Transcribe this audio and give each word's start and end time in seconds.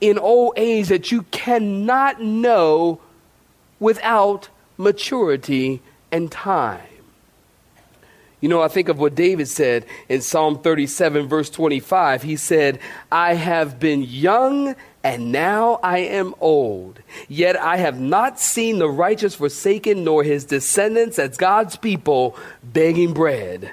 in 0.00 0.18
old 0.18 0.54
age 0.56 0.88
that 0.88 1.10
you 1.10 1.22
cannot 1.30 2.20
know 2.22 3.00
without 3.80 4.48
maturity 4.76 5.82
and 6.10 6.30
time. 6.30 6.80
You 8.40 8.48
know, 8.48 8.62
I 8.62 8.68
think 8.68 8.88
of 8.88 8.98
what 9.00 9.16
David 9.16 9.48
said 9.48 9.84
in 10.08 10.20
Psalm 10.20 10.60
37, 10.60 11.26
verse 11.26 11.50
25. 11.50 12.22
He 12.22 12.36
said, 12.36 12.78
I 13.10 13.34
have 13.34 13.80
been 13.80 14.02
young 14.02 14.76
and 15.02 15.32
now 15.32 15.80
I 15.82 15.98
am 15.98 16.34
old, 16.40 17.00
yet 17.28 17.56
I 17.56 17.78
have 17.78 17.98
not 17.98 18.38
seen 18.38 18.78
the 18.78 18.88
righteous 18.88 19.36
forsaken, 19.36 20.04
nor 20.04 20.22
his 20.22 20.44
descendants 20.44 21.18
as 21.18 21.36
God's 21.36 21.76
people 21.76 22.36
begging 22.62 23.14
bread. 23.14 23.72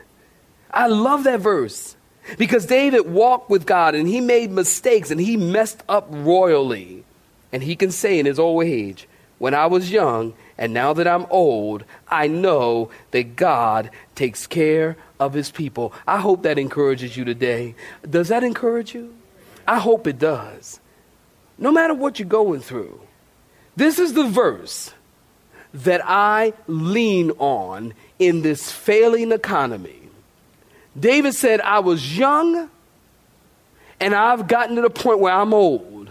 I 0.71 0.87
love 0.87 1.23
that 1.25 1.41
verse 1.41 1.94
because 2.37 2.65
David 2.65 3.07
walked 3.07 3.49
with 3.49 3.65
God 3.65 3.95
and 3.95 4.07
he 4.07 4.21
made 4.21 4.51
mistakes 4.51 5.11
and 5.11 5.19
he 5.19 5.37
messed 5.37 5.83
up 5.87 6.07
royally. 6.09 7.03
And 7.51 7.63
he 7.63 7.75
can 7.75 7.91
say 7.91 8.19
in 8.19 8.25
his 8.25 8.39
old 8.39 8.65
age, 8.65 9.07
When 9.37 9.53
I 9.53 9.67
was 9.67 9.91
young 9.91 10.33
and 10.57 10.73
now 10.73 10.93
that 10.93 11.07
I'm 11.07 11.25
old, 11.29 11.83
I 12.07 12.27
know 12.27 12.89
that 13.11 13.35
God 13.35 13.89
takes 14.15 14.47
care 14.47 14.97
of 15.19 15.33
his 15.33 15.51
people. 15.51 15.93
I 16.07 16.17
hope 16.17 16.43
that 16.43 16.57
encourages 16.57 17.15
you 17.15 17.25
today. 17.25 17.75
Does 18.09 18.29
that 18.29 18.43
encourage 18.43 18.93
you? 18.93 19.13
I 19.67 19.79
hope 19.79 20.07
it 20.07 20.19
does. 20.19 20.79
No 21.57 21.71
matter 21.71 21.93
what 21.93 22.19
you're 22.19 22.27
going 22.27 22.59
through, 22.59 22.99
this 23.75 23.99
is 23.99 24.13
the 24.13 24.27
verse 24.27 24.93
that 25.73 26.01
I 26.05 26.53
lean 26.67 27.31
on 27.31 27.93
in 28.19 28.41
this 28.41 28.71
failing 28.71 29.31
economy. 29.31 30.09
David 30.99 31.33
said, 31.33 31.61
I 31.61 31.79
was 31.79 32.17
young 32.17 32.69
and 33.99 34.13
I've 34.13 34.47
gotten 34.47 34.75
to 34.75 34.81
the 34.81 34.89
point 34.89 35.19
where 35.19 35.33
I'm 35.33 35.53
old. 35.53 36.09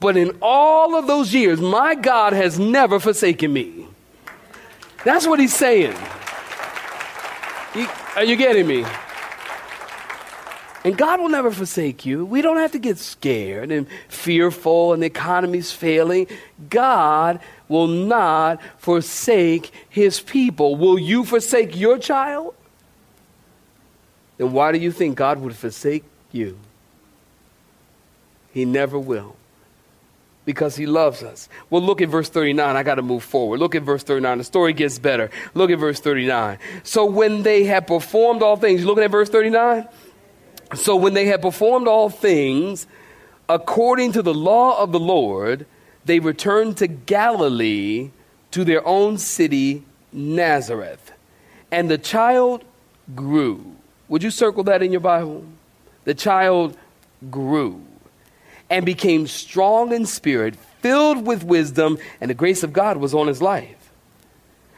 But 0.00 0.16
in 0.16 0.38
all 0.40 0.94
of 0.94 1.06
those 1.06 1.34
years, 1.34 1.60
my 1.60 1.94
God 1.94 2.32
has 2.32 2.58
never 2.58 3.00
forsaken 3.00 3.52
me. 3.52 3.86
That's 5.04 5.26
what 5.26 5.40
he's 5.40 5.54
saying. 5.54 5.96
You- 7.74 7.88
are 8.16 8.24
you 8.24 8.36
getting 8.36 8.66
me? 8.66 8.84
And 10.84 10.96
God 10.96 11.20
will 11.20 11.28
never 11.28 11.50
forsake 11.50 12.06
you. 12.06 12.24
We 12.24 12.40
don't 12.40 12.56
have 12.56 12.72
to 12.72 12.78
get 12.78 12.98
scared 12.98 13.72
and 13.72 13.86
fearful 14.08 14.92
and 14.92 15.02
the 15.02 15.06
economy's 15.06 15.72
failing. 15.72 16.28
God 16.70 17.40
will 17.68 17.88
not 17.88 18.62
forsake 18.78 19.72
his 19.88 20.20
people. 20.20 20.76
Will 20.76 20.98
you 20.98 21.24
forsake 21.24 21.76
your 21.76 21.98
child? 21.98 22.54
Then 24.38 24.52
why 24.52 24.72
do 24.72 24.78
you 24.78 24.90
think 24.90 25.16
God 25.16 25.40
would 25.40 25.54
forsake 25.54 26.04
you? 26.32 26.58
He 28.52 28.64
never 28.64 28.98
will. 28.98 29.36
Because 30.44 30.76
he 30.76 30.86
loves 30.86 31.22
us. 31.22 31.48
Well, 31.68 31.82
look 31.82 32.00
at 32.00 32.08
verse 32.08 32.30
39. 32.30 32.74
I 32.74 32.82
got 32.82 32.94
to 32.94 33.02
move 33.02 33.22
forward. 33.22 33.60
Look 33.60 33.74
at 33.74 33.82
verse 33.82 34.02
39. 34.02 34.38
The 34.38 34.44
story 34.44 34.72
gets 34.72 34.98
better. 34.98 35.30
Look 35.52 35.70
at 35.70 35.78
verse 35.78 36.00
39. 36.00 36.58
So 36.84 37.04
when 37.04 37.42
they 37.42 37.64
had 37.64 37.86
performed 37.86 38.42
all 38.42 38.56
things, 38.56 38.80
you 38.80 38.86
looking 38.86 39.04
at 39.04 39.10
verse 39.10 39.28
39? 39.28 39.86
So 40.74 40.96
when 40.96 41.12
they 41.12 41.26
had 41.26 41.42
performed 41.42 41.86
all 41.86 42.08
things 42.08 42.86
according 43.48 44.12
to 44.12 44.22
the 44.22 44.32
law 44.32 44.80
of 44.82 44.92
the 44.92 45.00
Lord, 45.00 45.66
they 46.04 46.18
returned 46.18 46.78
to 46.78 46.86
Galilee 46.86 48.10
to 48.52 48.64
their 48.64 48.86
own 48.86 49.18
city, 49.18 49.84
Nazareth. 50.12 51.12
And 51.70 51.90
the 51.90 51.98
child 51.98 52.64
grew. 53.14 53.76
Would 54.08 54.22
you 54.22 54.30
circle 54.30 54.64
that 54.64 54.82
in 54.82 54.90
your 54.90 55.00
Bible? 55.00 55.44
The 56.04 56.14
child 56.14 56.76
grew 57.30 57.84
and 58.70 58.84
became 58.84 59.26
strong 59.26 59.92
in 59.92 60.06
spirit, 60.06 60.56
filled 60.80 61.26
with 61.26 61.44
wisdom, 61.44 61.98
and 62.20 62.30
the 62.30 62.34
grace 62.34 62.62
of 62.62 62.72
God 62.72 62.98
was 62.98 63.14
on 63.14 63.26
his 63.26 63.42
life. 63.42 63.74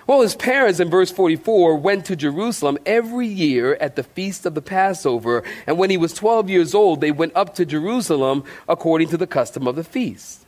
Well, 0.06 0.22
his 0.22 0.34
parents 0.34 0.80
in 0.80 0.90
verse 0.90 1.12
44 1.12 1.76
went 1.76 2.04
to 2.06 2.16
Jerusalem 2.16 2.78
every 2.84 3.28
year 3.28 3.76
at 3.76 3.94
the 3.94 4.02
feast 4.02 4.44
of 4.44 4.54
the 4.54 4.62
Passover, 4.62 5.44
and 5.66 5.78
when 5.78 5.90
he 5.90 5.96
was 5.96 6.12
12 6.14 6.50
years 6.50 6.74
old, 6.74 7.00
they 7.00 7.12
went 7.12 7.36
up 7.36 7.54
to 7.56 7.64
Jerusalem 7.64 8.42
according 8.69 9.08
to 9.10 9.16
the 9.16 9.26
custom 9.26 9.69
of 9.69 9.76
the 9.76 9.84
feast. 9.84 10.44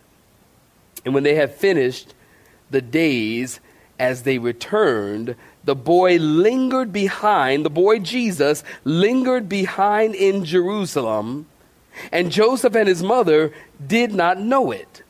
And 1.05 1.15
when 1.15 1.23
they 1.23 1.37
had 1.37 1.55
finished 1.55 2.15
the 2.71 2.81
days 2.81 3.61
as 4.03 4.25
they 4.25 4.37
returned, 4.39 5.37
the 5.63 5.77
boy 5.77 6.17
lingered 6.17 6.93
behind, 6.93 7.65
the 7.65 7.71
boy 7.71 8.01
Jesus 8.01 8.65
lingered 8.83 9.49
behind 9.49 10.17
in 10.17 10.45
Jerusalem, 10.45 11.47
and 12.11 12.33
Joseph 12.33 12.75
and 12.75 12.89
his 12.89 13.01
mother 13.01 13.53
did 13.87 14.13
not 14.13 14.41
know 14.41 14.73
it. 14.73 15.05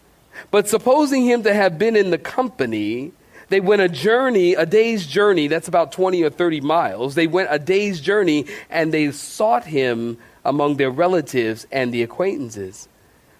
But 0.50 0.68
supposing 0.68 1.24
him 1.24 1.42
to 1.44 1.54
have 1.54 1.78
been 1.78 1.96
in 1.96 2.10
the 2.10 2.18
company, 2.18 3.12
they 3.48 3.60
went 3.60 3.80
a 3.80 3.88
journey, 3.88 4.52
a 4.52 4.66
day's 4.66 5.06
journey, 5.06 5.46
that's 5.46 5.68
about 5.68 5.92
20 5.92 6.22
or 6.22 6.28
30 6.28 6.60
miles. 6.60 7.14
They 7.14 7.26
went 7.26 7.48
a 7.50 7.58
day's 7.58 7.98
journey 7.98 8.44
and 8.68 8.92
they 8.92 9.10
sought 9.10 9.64
him 9.64 10.18
among 10.44 10.76
their 10.76 10.90
relatives 10.90 11.66
and 11.72 11.94
the 11.94 12.02
acquaintances. 12.02 12.88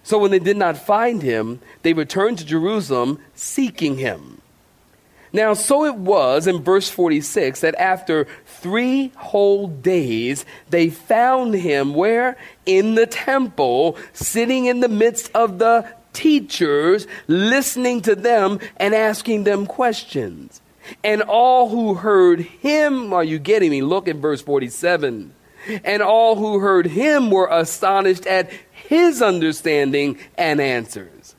So 0.01 0.17
when 0.17 0.31
they 0.31 0.39
did 0.39 0.57
not 0.57 0.77
find 0.77 1.21
him, 1.21 1.59
they 1.83 1.93
returned 1.93 2.39
to 2.39 2.45
Jerusalem 2.45 3.19
seeking 3.35 3.97
him. 3.97 4.39
Now, 5.35 5.55
so 5.55 5.85
it 5.85 5.95
was 5.95 6.45
in 6.45 6.61
verse 6.61 6.89
46 6.89 7.61
that 7.61 7.73
after 7.75 8.27
three 8.45 9.11
whole 9.17 9.67
days, 9.67 10.45
they 10.69 10.91
found 10.91 11.55
him 11.55 11.95
where? 11.95 12.37
In 12.67 12.93
the 12.93 13.07
temple, 13.07 13.97
sitting 14.13 14.65
in 14.65 14.79
the 14.79 14.87
midst 14.87 15.31
of 15.33 15.57
the 15.57 15.91
teachers, 16.13 17.07
listening 17.27 18.01
to 18.03 18.15
them 18.15 18.59
and 18.77 18.93
asking 18.93 19.43
them 19.43 19.65
questions. 19.65 20.61
And 21.03 21.23
all 21.23 21.69
who 21.69 21.95
heard 21.95 22.41
him, 22.41 23.11
are 23.11 23.23
you 23.23 23.39
getting 23.39 23.71
me? 23.71 23.81
Look 23.81 24.07
at 24.07 24.17
verse 24.17 24.41
47. 24.43 25.33
And 25.83 26.03
all 26.03 26.35
who 26.35 26.59
heard 26.59 26.85
him 26.85 27.31
were 27.31 27.47
astonished 27.49 28.27
at 28.27 28.51
his 28.71 29.21
understanding 29.23 30.19
and 30.37 30.61
answers. 30.61 31.35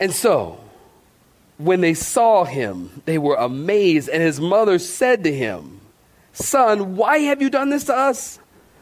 And 0.00 0.12
so, 0.12 0.60
when 1.58 1.80
they 1.80 1.94
saw 1.94 2.44
him, 2.44 3.02
they 3.04 3.18
were 3.18 3.36
amazed, 3.36 4.08
and 4.08 4.22
his 4.22 4.40
mother 4.40 4.78
said 4.78 5.24
to 5.24 5.32
him, 5.32 5.80
Son, 6.32 6.96
why 6.96 7.18
have 7.18 7.40
you 7.40 7.48
done 7.48 7.70
this 7.70 7.84
to 7.84 7.96
us? 7.96 8.38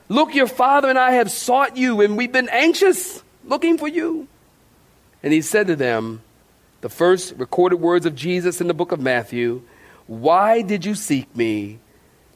Look, 0.08 0.34
your 0.34 0.48
father 0.48 0.88
and 0.88 0.98
I 0.98 1.12
have 1.12 1.30
sought 1.30 1.76
you, 1.76 2.00
and 2.00 2.16
we've 2.16 2.32
been 2.32 2.48
anxious 2.48 3.22
looking 3.44 3.78
for 3.78 3.88
you. 3.88 4.28
And 5.22 5.32
he 5.32 5.40
said 5.40 5.68
to 5.68 5.76
them, 5.76 6.22
the 6.84 6.90
first 6.90 7.36
recorded 7.38 7.76
words 7.76 8.04
of 8.04 8.14
Jesus 8.14 8.60
in 8.60 8.66
the 8.68 8.74
book 8.74 8.92
of 8.92 9.00
Matthew 9.00 9.62
Why 10.06 10.60
did 10.60 10.84
you 10.84 10.94
seek 10.94 11.34
me? 11.34 11.78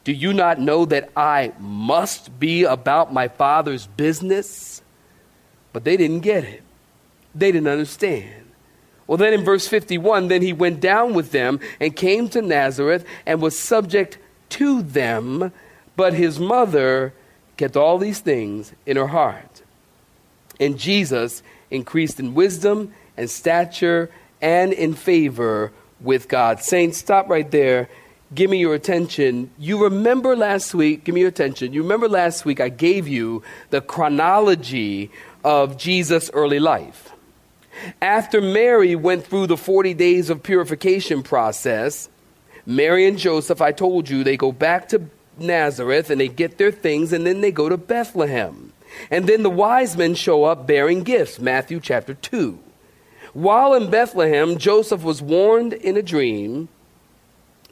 Do 0.04 0.12
you 0.12 0.32
not 0.32 0.58
know 0.58 0.86
that 0.86 1.10
I 1.14 1.52
must 1.58 2.40
be 2.40 2.64
about 2.64 3.12
my 3.12 3.28
father's 3.28 3.86
business? 3.86 4.80
But 5.74 5.84
they 5.84 5.98
didn't 5.98 6.20
get 6.20 6.44
it, 6.44 6.62
they 7.34 7.52
didn't 7.52 7.68
understand. 7.68 8.47
Well, 9.08 9.16
then 9.16 9.32
in 9.32 9.42
verse 9.42 9.66
51, 9.66 10.28
then 10.28 10.42
he 10.42 10.52
went 10.52 10.80
down 10.80 11.14
with 11.14 11.32
them 11.32 11.58
and 11.80 11.96
came 11.96 12.28
to 12.28 12.42
Nazareth 12.42 13.04
and 13.26 13.42
was 13.42 13.58
subject 13.58 14.18
to 14.50 14.82
them, 14.82 15.50
but 15.96 16.12
his 16.12 16.38
mother 16.38 17.14
kept 17.56 17.76
all 17.76 17.98
these 17.98 18.20
things 18.20 18.72
in 18.86 18.96
her 18.98 19.08
heart. 19.08 19.62
And 20.60 20.78
Jesus 20.78 21.42
increased 21.70 22.20
in 22.20 22.34
wisdom 22.34 22.92
and 23.16 23.30
stature 23.30 24.10
and 24.42 24.72
in 24.74 24.92
favor 24.94 25.72
with 26.00 26.28
God. 26.28 26.60
Saints, 26.60 26.98
stop 26.98 27.28
right 27.28 27.50
there. 27.50 27.88
Give 28.34 28.50
me 28.50 28.58
your 28.58 28.74
attention. 28.74 29.50
You 29.58 29.82
remember 29.84 30.36
last 30.36 30.74
week, 30.74 31.04
give 31.04 31.14
me 31.14 31.22
your 31.22 31.30
attention. 31.30 31.72
You 31.72 31.82
remember 31.82 32.08
last 32.08 32.44
week 32.44 32.60
I 32.60 32.68
gave 32.68 33.08
you 33.08 33.42
the 33.70 33.80
chronology 33.80 35.10
of 35.42 35.78
Jesus' 35.78 36.30
early 36.34 36.60
life. 36.60 37.10
After 38.00 38.40
Mary 38.40 38.94
went 38.94 39.26
through 39.26 39.46
the 39.46 39.56
40 39.56 39.94
days 39.94 40.30
of 40.30 40.42
purification 40.42 41.22
process, 41.22 42.08
Mary 42.66 43.06
and 43.06 43.18
Joseph, 43.18 43.62
I 43.62 43.72
told 43.72 44.08
you, 44.08 44.22
they 44.22 44.36
go 44.36 44.52
back 44.52 44.88
to 44.88 45.08
Nazareth 45.38 46.10
and 46.10 46.20
they 46.20 46.28
get 46.28 46.58
their 46.58 46.70
things 46.70 47.12
and 47.12 47.26
then 47.26 47.40
they 47.40 47.52
go 47.52 47.68
to 47.68 47.76
Bethlehem. 47.76 48.72
And 49.10 49.26
then 49.26 49.42
the 49.42 49.50
wise 49.50 49.96
men 49.96 50.14
show 50.14 50.44
up 50.44 50.66
bearing 50.66 51.02
gifts, 51.02 51.38
Matthew 51.38 51.80
chapter 51.80 52.14
2. 52.14 52.58
While 53.34 53.74
in 53.74 53.90
Bethlehem, 53.90 54.58
Joseph 54.58 55.02
was 55.02 55.22
warned 55.22 55.72
in 55.72 55.96
a 55.96 56.02
dream 56.02 56.68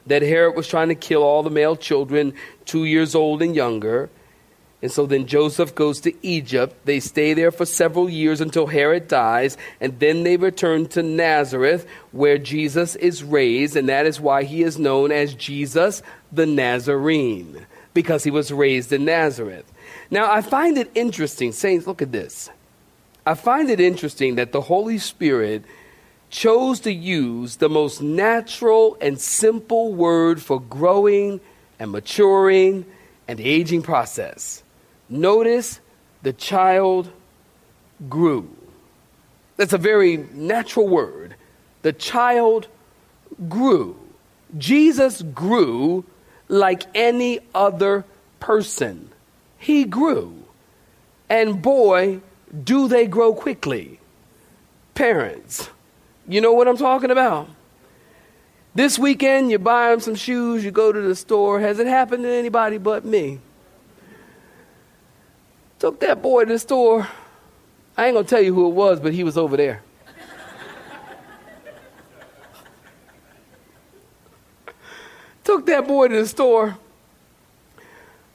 that 0.07 0.23
Herod 0.23 0.55
was 0.55 0.69
trying 0.69 0.89
to 0.89 0.95
kill 0.95 1.23
all 1.23 1.43
the 1.43 1.51
male 1.51 1.77
children 1.77 2.35
two 2.65 2.85
years 2.85 3.15
old 3.15 3.43
and 3.43 3.55
younger. 3.55 4.09
And 4.87 4.93
so 4.93 5.05
then 5.05 5.27
Joseph 5.27 5.75
goes 5.75 6.01
to 6.03 6.15
Egypt. 6.25 6.77
They 6.85 7.01
stay 7.01 7.35
there 7.35 7.51
for 7.51 7.67
several 7.67 8.09
years 8.09 8.41
until 8.41 8.69
Herod 8.69 9.09
dies, 9.09 9.59
and 9.81 9.99
then 9.99 10.23
they 10.23 10.37
return 10.37 10.87
to 10.91 11.03
Nazareth, 11.03 11.89
where 12.13 12.39
Jesus 12.39 12.95
is 12.95 13.25
raised, 13.25 13.75
and 13.75 13.89
that 13.89 14.07
is 14.07 14.21
why 14.21 14.45
he 14.45 14.63
is 14.63 14.79
known 14.79 15.11
as 15.11 15.35
Jesus 15.35 16.05
the 16.31 16.47
Nazarene, 16.47 17.67
because 17.95 18.23
he 18.23 18.31
was 18.31 18.53
raised 18.53 18.93
in 18.93 19.05
Nazareth. 19.05 19.65
Now, 20.09 20.31
I 20.31 20.41
find 20.41 20.79
it 20.79 20.89
interesting, 20.95 21.51
saints, 21.51 21.89
look 21.89 22.01
at 22.01 22.13
this. 22.13 22.49
I 23.27 23.35
find 23.35 23.69
it 23.71 23.81
interesting 23.81 24.37
that 24.37 24.53
the 24.53 24.61
Holy 24.61 24.99
Spirit 24.99 25.65
chose 26.31 26.79
to 26.79 26.93
use 26.93 27.57
the 27.57 27.69
most 27.69 28.01
natural 28.01 28.97
and 29.01 29.21
simple 29.21 29.93
word 29.93 30.41
for 30.41 30.61
growing 30.61 31.41
and 31.81 31.91
maturing 31.91 32.87
and 33.27 33.37
the 33.37 33.49
aging 33.49 33.83
process. 33.83 34.63
Notice 35.09 35.81
the 36.23 36.33
child 36.33 37.11
grew. 38.09 38.51
That's 39.57 39.73
a 39.73 39.79
very 39.79 40.17
natural 40.33 40.89
word. 40.89 41.35
The 41.83 41.93
child 41.93 42.69
grew. 43.49 43.97
Jesus 44.57 45.23
grew 45.23 46.05
like 46.49 46.83
any 46.95 47.41
other 47.55 48.05
person. 48.41 49.11
He 49.59 49.85
grew. 49.85 50.43
And 51.29 51.63
boy, 51.63 52.21
do 52.65 52.89
they 52.89 53.07
grow 53.07 53.35
quickly. 53.35 53.99
Parents, 54.95 55.69
you 56.29 56.41
know 56.41 56.53
what 56.53 56.69
I'm 56.69 56.77
talking 56.77 57.11
about? 57.11 57.49
This 58.75 58.99
weekend, 58.99 59.51
you 59.51 59.59
buy 59.59 59.91
them 59.91 60.01
some 60.01 60.15
shoes, 60.15 60.65
you 60.65 60.71
go 60.71 60.93
to 60.93 61.01
the 61.01 61.15
store. 61.15 61.61
Has 61.61 61.79
it 61.79 61.87
happened 61.87 62.25
to 62.25 62.31
anybody 62.31 62.79
but 62.79 63.05
me? 63.05 63.41
Took 65.79 66.01
that 66.01 66.23
boy 66.23 66.45
to 66.45 66.53
the 66.53 66.59
store. 66.59 67.07
I 67.97 68.07
ain't 68.07 68.15
gonna 68.15 68.27
tell 68.27 68.41
you 68.41 68.55
who 68.55 68.67
it 68.69 68.75
was, 68.75 69.01
but 69.01 69.13
he 69.13 69.25
was 69.25 69.37
over 69.37 69.57
there. 69.57 69.83
Took 75.45 75.67
that 75.67 75.87
boy 75.87 76.09
to 76.09 76.17
the 76.17 76.27
store. 76.27 76.77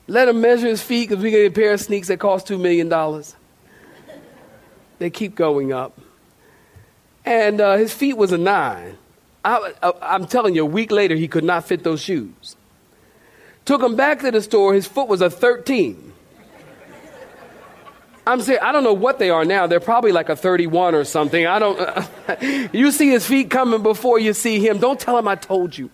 Let 0.06 0.28
him 0.28 0.40
measure 0.40 0.66
his 0.66 0.82
feet 0.82 1.08
because 1.08 1.22
we 1.22 1.30
get 1.30 1.46
a 1.46 1.50
pair 1.50 1.74
of 1.74 1.80
sneaks 1.80 2.08
that 2.08 2.18
cost 2.18 2.48
$2 2.48 2.60
million. 2.60 2.88
They 4.98 5.10
keep 5.10 5.34
going 5.34 5.72
up. 5.72 5.98
And 7.24 7.60
uh, 7.60 7.76
his 7.76 7.92
feet 7.92 8.16
was 8.16 8.32
a 8.32 8.38
nine. 8.38 8.98
I, 9.44 9.72
am 9.82 10.26
telling 10.26 10.54
you, 10.54 10.62
a 10.62 10.66
week 10.66 10.90
later, 10.90 11.14
he 11.14 11.28
could 11.28 11.44
not 11.44 11.64
fit 11.64 11.84
those 11.84 12.00
shoes. 12.00 12.56
Took 13.64 13.82
him 13.82 13.96
back 13.96 14.20
to 14.20 14.30
the 14.30 14.42
store, 14.42 14.74
his 14.74 14.86
foot 14.86 15.08
was 15.08 15.20
a 15.20 15.30
13. 15.30 16.11
I'm 18.26 18.40
saying, 18.40 18.60
I 18.62 18.70
don't 18.70 18.84
know 18.84 18.92
what 18.92 19.18
they 19.18 19.30
are 19.30 19.44
now. 19.44 19.66
They're 19.66 19.80
probably 19.80 20.12
like 20.12 20.28
a 20.28 20.36
31 20.36 20.94
or 20.94 21.04
something. 21.04 21.44
I 21.46 21.58
don't. 21.58 22.08
you 22.72 22.92
see 22.92 23.10
his 23.10 23.26
feet 23.26 23.50
coming 23.50 23.82
before 23.82 24.18
you 24.18 24.32
see 24.32 24.64
him. 24.64 24.78
Don't 24.78 25.00
tell 25.00 25.18
him 25.18 25.26
I 25.26 25.34
told 25.34 25.76
you. 25.76 25.90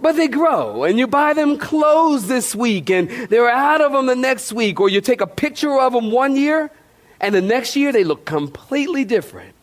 But 0.00 0.16
they 0.16 0.26
grow, 0.26 0.82
and 0.82 0.98
you 0.98 1.06
buy 1.06 1.32
them 1.32 1.58
clothes 1.58 2.26
this 2.26 2.56
week, 2.56 2.90
and 2.90 3.08
they're 3.28 3.48
out 3.48 3.80
of 3.80 3.92
them 3.92 4.06
the 4.06 4.16
next 4.16 4.52
week, 4.52 4.80
or 4.80 4.88
you 4.88 5.00
take 5.00 5.20
a 5.20 5.28
picture 5.28 5.78
of 5.78 5.92
them 5.92 6.10
one 6.10 6.34
year, 6.34 6.72
and 7.20 7.32
the 7.32 7.40
next 7.40 7.76
year 7.76 7.92
they 7.92 8.02
look 8.02 8.24
completely 8.24 9.04
different. 9.04 9.54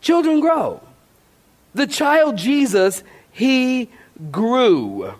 Children 0.00 0.38
grow. 0.38 0.80
The 1.74 1.88
child 1.88 2.36
Jesus, 2.36 3.02
he 3.32 3.90
grew 4.30 5.14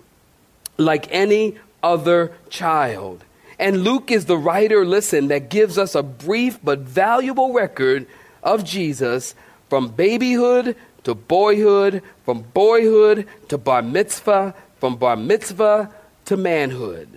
like 0.76 1.08
any 1.11 1.58
other 1.88 2.32
child. 2.50 3.25
And 3.58 3.82
Luke 3.82 4.11
is 4.11 4.26
the 4.26 4.37
writer, 4.37 4.85
listen, 4.85 5.29
that 5.29 5.49
gives 5.49 5.79
us 5.79 5.94
a 5.94 6.02
brief 6.02 6.58
but 6.62 6.81
valuable 6.81 7.52
record 7.52 8.06
of 8.43 8.62
Jesus 8.62 9.35
from 9.69 9.88
babyhood 9.88 10.76
to 11.05 11.14
boyhood, 11.14 12.02
from 12.25 12.43
boyhood 12.55 13.26
to 13.49 13.58
bar 13.58 13.82
mitzvah, 13.82 14.55
from 14.79 14.96
bar 14.96 15.17
mitzvah 15.17 15.93
to 16.26 16.37
manhood. 16.37 17.08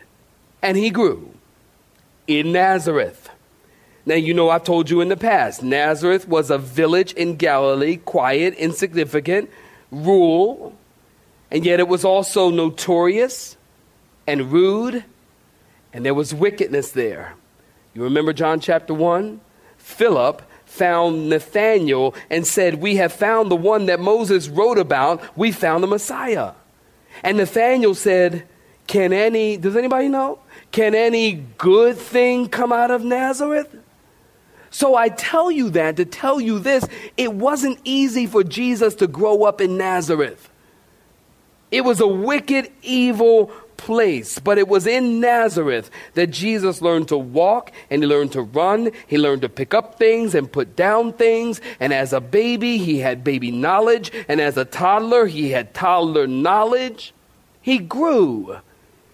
And 0.62 0.78
he 0.78 0.90
grew 0.90 1.34
in 2.28 2.52
Nazareth. 2.54 3.30
Now, 4.06 4.16
you 4.16 4.34
know, 4.34 4.50
I've 4.50 4.64
told 4.64 4.90
you 4.90 5.02
in 5.02 5.10
the 5.10 5.18
past, 5.18 5.62
Nazareth 5.62 6.28
was 6.28 6.50
a 6.50 6.58
village 6.58 7.14
in 7.14 7.36
Galilee, 7.36 7.98
quiet, 7.98 8.56
insignificant, 8.56 9.50
rural, 9.92 10.76
and 11.52 11.66
yet 11.66 11.80
it 11.80 11.88
was 11.88 12.04
also 12.04 12.50
notorious 12.50 13.58
and 14.28 14.52
rude, 14.52 15.04
and 15.94 16.06
there 16.06 16.14
was 16.14 16.34
wickedness 16.34 16.92
there. 16.92 17.36
You 17.94 18.04
remember 18.04 18.34
John 18.34 18.60
chapter 18.60 18.94
1? 18.94 19.42
Philip 19.78 20.42
found 20.66 21.30
Nathanael 21.30 22.16
and 22.30 22.48
said, 22.48 22.76
We 22.76 22.96
have 22.96 23.12
found 23.12 23.52
the 23.52 23.56
one 23.56 23.88
that 23.88 24.00
Moses 24.00 24.48
wrote 24.48 24.78
about. 24.78 25.38
We 25.38 25.52
found 25.52 25.84
the 25.84 25.88
Messiah. 25.88 26.54
And 27.24 27.38
Nathanael 27.38 27.94
said, 27.94 28.48
Can 28.88 29.12
any, 29.12 29.58
does 29.58 29.76
anybody 29.76 30.08
know? 30.08 30.40
Can 30.72 30.96
any 30.96 31.34
good 31.58 31.98
thing 31.98 32.48
come 32.48 32.72
out 32.72 32.92
of 32.92 33.04
Nazareth? 33.04 33.76
So 34.70 34.96
I 34.96 35.10
tell 35.10 35.52
you 35.52 35.70
that 35.72 35.98
to 35.98 36.06
tell 36.06 36.40
you 36.40 36.58
this 36.58 36.88
it 37.18 37.34
wasn't 37.34 37.80
easy 37.84 38.26
for 38.26 38.42
Jesus 38.42 38.96
to 38.96 39.08
grow 39.08 39.44
up 39.44 39.60
in 39.60 39.78
Nazareth. 39.78 40.50
It 41.70 41.82
was 41.82 42.00
a 42.00 42.08
wicked, 42.08 42.72
evil 42.82 43.52
place, 43.82 44.38
but 44.38 44.58
it 44.60 44.68
was 44.68 44.86
in 44.86 45.20
Nazareth 45.20 45.90
that 46.14 46.28
Jesus 46.28 46.82
learned 46.82 47.08
to 47.08 47.18
walk 47.18 47.72
and 47.90 48.04
he 48.04 48.08
learned 48.08 48.32
to 48.34 48.44
run. 48.44 48.92
He 49.08 49.18
learned 49.18 49.42
to 49.42 49.50
pick 49.50 49.74
up 49.74 49.98
things 49.98 50.36
and 50.36 50.52
put 50.52 50.76
down 50.76 51.14
things. 51.14 51.60
And 51.80 51.92
as 51.92 52.14
a 52.14 52.22
baby, 52.22 52.78
he 52.78 53.00
had 53.00 53.24
baby 53.24 53.50
knowledge. 53.50 54.12
And 54.28 54.40
as 54.40 54.56
a 54.56 54.66
toddler, 54.66 55.26
he 55.26 55.50
had 55.50 55.74
toddler 55.74 56.28
knowledge. 56.28 57.14
He 57.62 57.80
grew. 57.80 58.58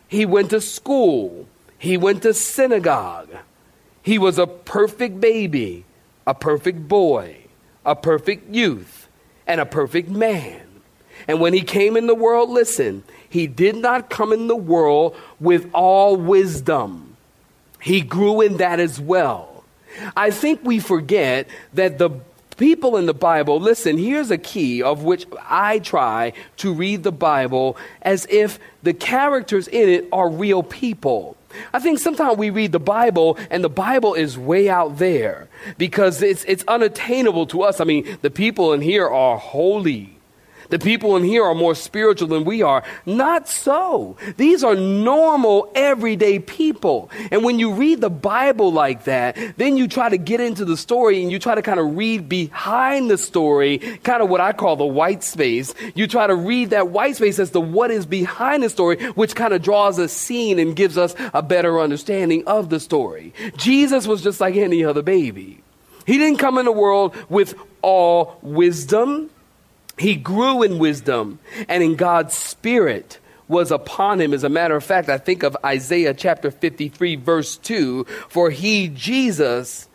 He 0.09 0.25
went 0.25 0.49
to 0.49 0.59
school. 0.59 1.47
He 1.77 1.95
went 1.95 2.23
to 2.23 2.33
synagogue. 2.33 3.29
He 4.01 4.17
was 4.17 4.37
a 4.37 4.47
perfect 4.47 5.21
baby, 5.21 5.85
a 6.25 6.33
perfect 6.33 6.87
boy, 6.87 7.37
a 7.85 7.95
perfect 7.95 8.53
youth, 8.53 9.07
and 9.45 9.61
a 9.61 9.65
perfect 9.65 10.09
man. 10.09 10.61
And 11.27 11.41
when 11.41 11.53
he 11.53 11.61
came 11.61 11.97
in 11.97 12.07
the 12.07 12.15
world, 12.15 12.49
listen, 12.49 13.03
he 13.29 13.47
did 13.47 13.75
not 13.75 14.09
come 14.09 14.33
in 14.33 14.47
the 14.47 14.55
world 14.55 15.15
with 15.39 15.69
all 15.73 16.15
wisdom. 16.15 17.15
He 17.81 18.01
grew 18.01 18.41
in 18.41 18.57
that 18.57 18.79
as 18.79 18.99
well. 18.99 19.63
I 20.15 20.31
think 20.31 20.61
we 20.63 20.79
forget 20.79 21.47
that 21.73 21.97
the 21.97 22.09
people 22.57 22.97
in 22.97 23.05
the 23.05 23.13
Bible, 23.13 23.59
listen, 23.59 23.97
here's 23.97 24.31
a 24.31 24.37
key 24.37 24.81
of 24.81 25.03
which 25.03 25.25
I 25.47 25.79
try 25.79 26.33
to 26.57 26.73
read 26.73 27.03
the 27.03 27.11
Bible 27.11 27.77
as 28.01 28.27
if 28.29 28.59
the 28.83 28.93
characters 28.93 29.67
in 29.67 29.89
it 29.89 30.07
are 30.11 30.29
real 30.29 30.63
people. 30.63 31.37
I 31.73 31.79
think 31.79 31.99
sometimes 31.99 32.37
we 32.37 32.49
read 32.49 32.71
the 32.71 32.79
Bible 32.79 33.37
and 33.49 33.63
the 33.63 33.69
Bible 33.69 34.13
is 34.13 34.37
way 34.37 34.69
out 34.69 34.97
there 34.97 35.47
because 35.77 36.21
it's, 36.21 36.43
it's 36.45 36.63
unattainable 36.67 37.47
to 37.47 37.63
us. 37.63 37.79
I 37.79 37.83
mean, 37.83 38.17
the 38.21 38.29
people 38.29 38.73
in 38.73 38.81
here 38.81 39.07
are 39.07 39.37
holy 39.37 40.16
The 40.69 40.79
people 40.79 41.15
in 41.15 41.23
here 41.23 41.43
are 41.43 41.55
more 41.55 41.75
spiritual 41.75 42.27
than 42.27 42.43
we 42.43 42.61
are. 42.61 42.83
Not 43.05 43.47
so. 43.47 44.17
These 44.37 44.63
are 44.63 44.75
normal, 44.75 45.71
everyday 45.75 46.39
people. 46.39 47.09
And 47.31 47.43
when 47.43 47.59
you 47.59 47.73
read 47.73 48.01
the 48.01 48.09
Bible 48.09 48.71
like 48.71 49.05
that, 49.05 49.37
then 49.57 49.77
you 49.77 49.87
try 49.87 50.09
to 50.09 50.17
get 50.17 50.39
into 50.39 50.65
the 50.65 50.77
story 50.77 51.21
and 51.21 51.31
you 51.31 51.39
try 51.39 51.55
to 51.55 51.61
kind 51.61 51.79
of 51.79 51.95
read 51.95 52.27
behind 52.27 53.09
the 53.09 53.17
story, 53.17 53.77
kind 54.03 54.21
of 54.21 54.29
what 54.29 54.41
I 54.41 54.53
call 54.53 54.75
the 54.75 54.85
white 54.85 55.23
space. 55.23 55.73
You 55.95 56.07
try 56.07 56.27
to 56.27 56.35
read 56.35 56.71
that 56.71 56.89
white 56.89 57.15
space 57.15 57.39
as 57.39 57.51
to 57.51 57.59
what 57.59 57.91
is 57.91 58.05
behind 58.05 58.63
the 58.63 58.69
story, 58.69 59.03
which 59.11 59.35
kind 59.35 59.53
of 59.53 59.61
draws 59.61 59.97
a 59.99 60.07
scene 60.07 60.59
and 60.59 60.75
gives 60.75 60.97
us 60.97 61.15
a 61.33 61.41
better 61.41 61.79
understanding 61.79 62.45
of 62.47 62.69
the 62.69 62.79
story. 62.79 63.33
Jesus 63.55 64.07
was 64.07 64.21
just 64.21 64.41
like 64.41 64.55
any 64.55 64.83
other 64.83 65.01
baby. 65.01 65.61
He 66.05 66.17
didn't 66.17 66.39
come 66.39 66.57
in 66.57 66.65
the 66.65 66.71
world 66.71 67.15
with 67.29 67.55
all 67.81 68.39
wisdom. 68.41 69.29
He 69.97 70.15
grew 70.15 70.63
in 70.63 70.79
wisdom 70.79 71.39
and 71.67 71.83
in 71.83 71.95
God's 71.95 72.35
Spirit 72.35 73.19
was 73.47 73.71
upon 73.71 74.21
him. 74.21 74.33
As 74.33 74.43
a 74.43 74.49
matter 74.49 74.75
of 74.75 74.83
fact, 74.83 75.09
I 75.09 75.17
think 75.17 75.43
of 75.43 75.57
Isaiah 75.63 76.13
chapter 76.13 76.51
53, 76.51 77.15
verse 77.15 77.57
2 77.57 78.03
For 78.29 78.49
he, 78.49 78.89
Jesus, 78.89 79.87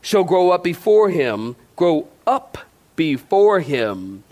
shall 0.00 0.24
grow 0.24 0.50
up 0.50 0.64
before 0.64 1.10
him, 1.10 1.56
grow 1.76 2.08
up 2.26 2.58
before 2.96 3.60
him 3.60 4.24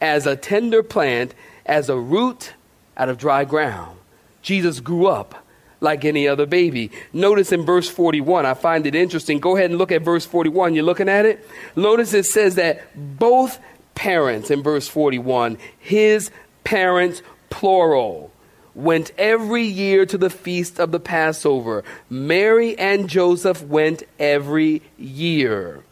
as 0.00 0.26
a 0.26 0.36
tender 0.36 0.82
plant, 0.82 1.34
as 1.66 1.88
a 1.88 1.98
root 1.98 2.54
out 2.96 3.08
of 3.08 3.18
dry 3.18 3.44
ground. 3.44 3.98
Jesus 4.42 4.80
grew 4.80 5.06
up 5.06 5.44
like 5.80 6.04
any 6.04 6.28
other 6.28 6.46
baby. 6.46 6.90
Notice 7.12 7.52
in 7.52 7.64
verse 7.64 7.88
41, 7.88 8.46
I 8.46 8.54
find 8.54 8.86
it 8.86 8.94
interesting. 8.94 9.38
Go 9.38 9.56
ahead 9.56 9.70
and 9.70 9.78
look 9.78 9.92
at 9.92 10.02
verse 10.02 10.24
41. 10.24 10.74
You're 10.74 10.84
looking 10.84 11.08
at 11.08 11.26
it? 11.26 11.46
Notice 11.76 12.14
it 12.14 12.26
says 12.26 12.54
that 12.56 12.82
both 13.18 13.58
parents 13.94 14.50
in 14.50 14.62
verse 14.62 14.88
41, 14.88 15.58
his 15.78 16.30
parents, 16.64 17.22
plural, 17.50 18.30
went 18.74 19.12
every 19.16 19.62
year 19.62 20.04
to 20.06 20.18
the 20.18 20.30
feast 20.30 20.80
of 20.80 20.90
the 20.90 21.00
Passover. 21.00 21.84
Mary 22.10 22.76
and 22.78 23.08
Joseph 23.08 23.62
went 23.62 24.02
every 24.18 24.82
year. 24.98 25.82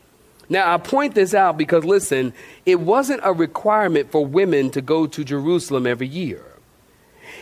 Now, 0.49 0.75
I 0.75 0.79
point 0.79 1.15
this 1.15 1.33
out 1.33 1.57
because, 1.57 1.85
listen, 1.85 2.35
it 2.67 2.81
wasn't 2.81 3.21
a 3.25 3.33
requirement 3.33 4.11
for 4.11 4.27
women 4.27 4.71
to 4.73 4.83
go 4.83 5.07
to 5.07 5.25
Jerusalem 5.25 5.87
every 5.87 6.09
year. 6.09 6.45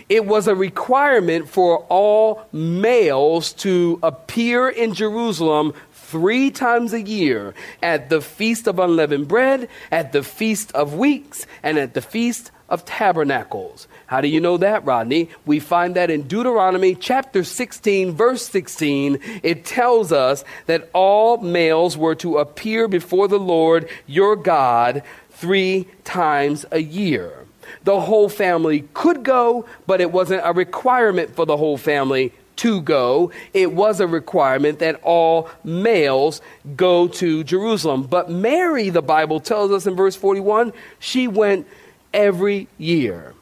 It 0.09 0.27
was 0.27 0.47
a 0.47 0.55
requirement 0.55 1.49
for 1.49 1.87
all 1.89 2.47
males 2.53 3.53
to 3.55 3.99
appear 4.03 4.69
in 4.69 4.95
Jerusalem 4.95 5.73
three 6.11 6.51
times 6.51 6.93
a 6.93 7.01
year 7.01 7.55
at 7.83 8.11
the 8.11 8.21
Feast 8.21 8.67
of 8.67 8.81
Unleavened 8.81 9.29
Bread, 9.29 9.69
at 9.93 10.11
the 10.13 10.25
Feast 10.25 10.73
of 10.73 10.95
Weeks, 10.95 11.47
and 11.63 11.79
at 11.79 11.95
the 11.95 12.03
Feast 12.03 12.51
of 12.69 12.85
Tabernacles. 12.85 13.87
How 14.07 14.21
do 14.21 14.29
you 14.29 14.41
know 14.41 14.57
that, 14.57 14.85
Rodney? 14.85 15.29
We 15.47 15.61
find 15.61 15.95
that 15.95 16.11
in 16.11 16.23
Deuteronomy 16.23 16.97
chapter 16.97 17.45
16, 17.45 18.13
verse 18.13 18.47
16. 18.49 19.21
It 19.43 19.65
tells 19.65 20.11
us 20.11 20.45
that 20.67 20.91
all 20.93 21.39
males 21.39 21.97
were 21.97 22.17
to 22.17 22.39
appear 22.39 22.89
before 22.89 23.29
the 23.29 23.39
Lord 23.39 23.89
your 24.07 24.35
God 24.35 25.03
three 25.31 25.87
times 26.05 26.67
a 26.73 26.81
year. 26.81 27.47
The 27.85 28.01
whole 28.01 28.29
family 28.29 28.89
could 28.95 29.23
go, 29.23 29.65
but 29.87 30.01
it 30.01 30.11
wasn't 30.11 30.43
a 30.45 30.53
requirement 30.53 31.37
for 31.37 31.47
the 31.47 31.57
whole 31.57 31.77
family 31.77 32.33
to 32.61 32.83
go. 32.83 33.33
It 33.55 33.73
was 33.73 34.01
a 34.01 34.07
requirement 34.07 34.81
that 34.81 35.01
all 35.03 35.49
males 35.65 36.43
go 36.77 37.09
to 37.09 37.43
Jerusalem. 37.43 38.03
But 38.03 38.31
Mary, 38.31 38.91
the 38.91 39.01
Bible 39.01 39.41
tells 39.41 39.71
us 39.73 39.87
in 39.87 39.97
verse 39.97 40.15
41, 40.15 40.75
she 40.99 41.27
went 41.27 41.67
every 42.13 42.69
year. 42.77 43.33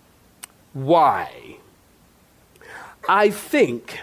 Why? 0.72 1.56
I 3.08 3.30
think 3.30 3.98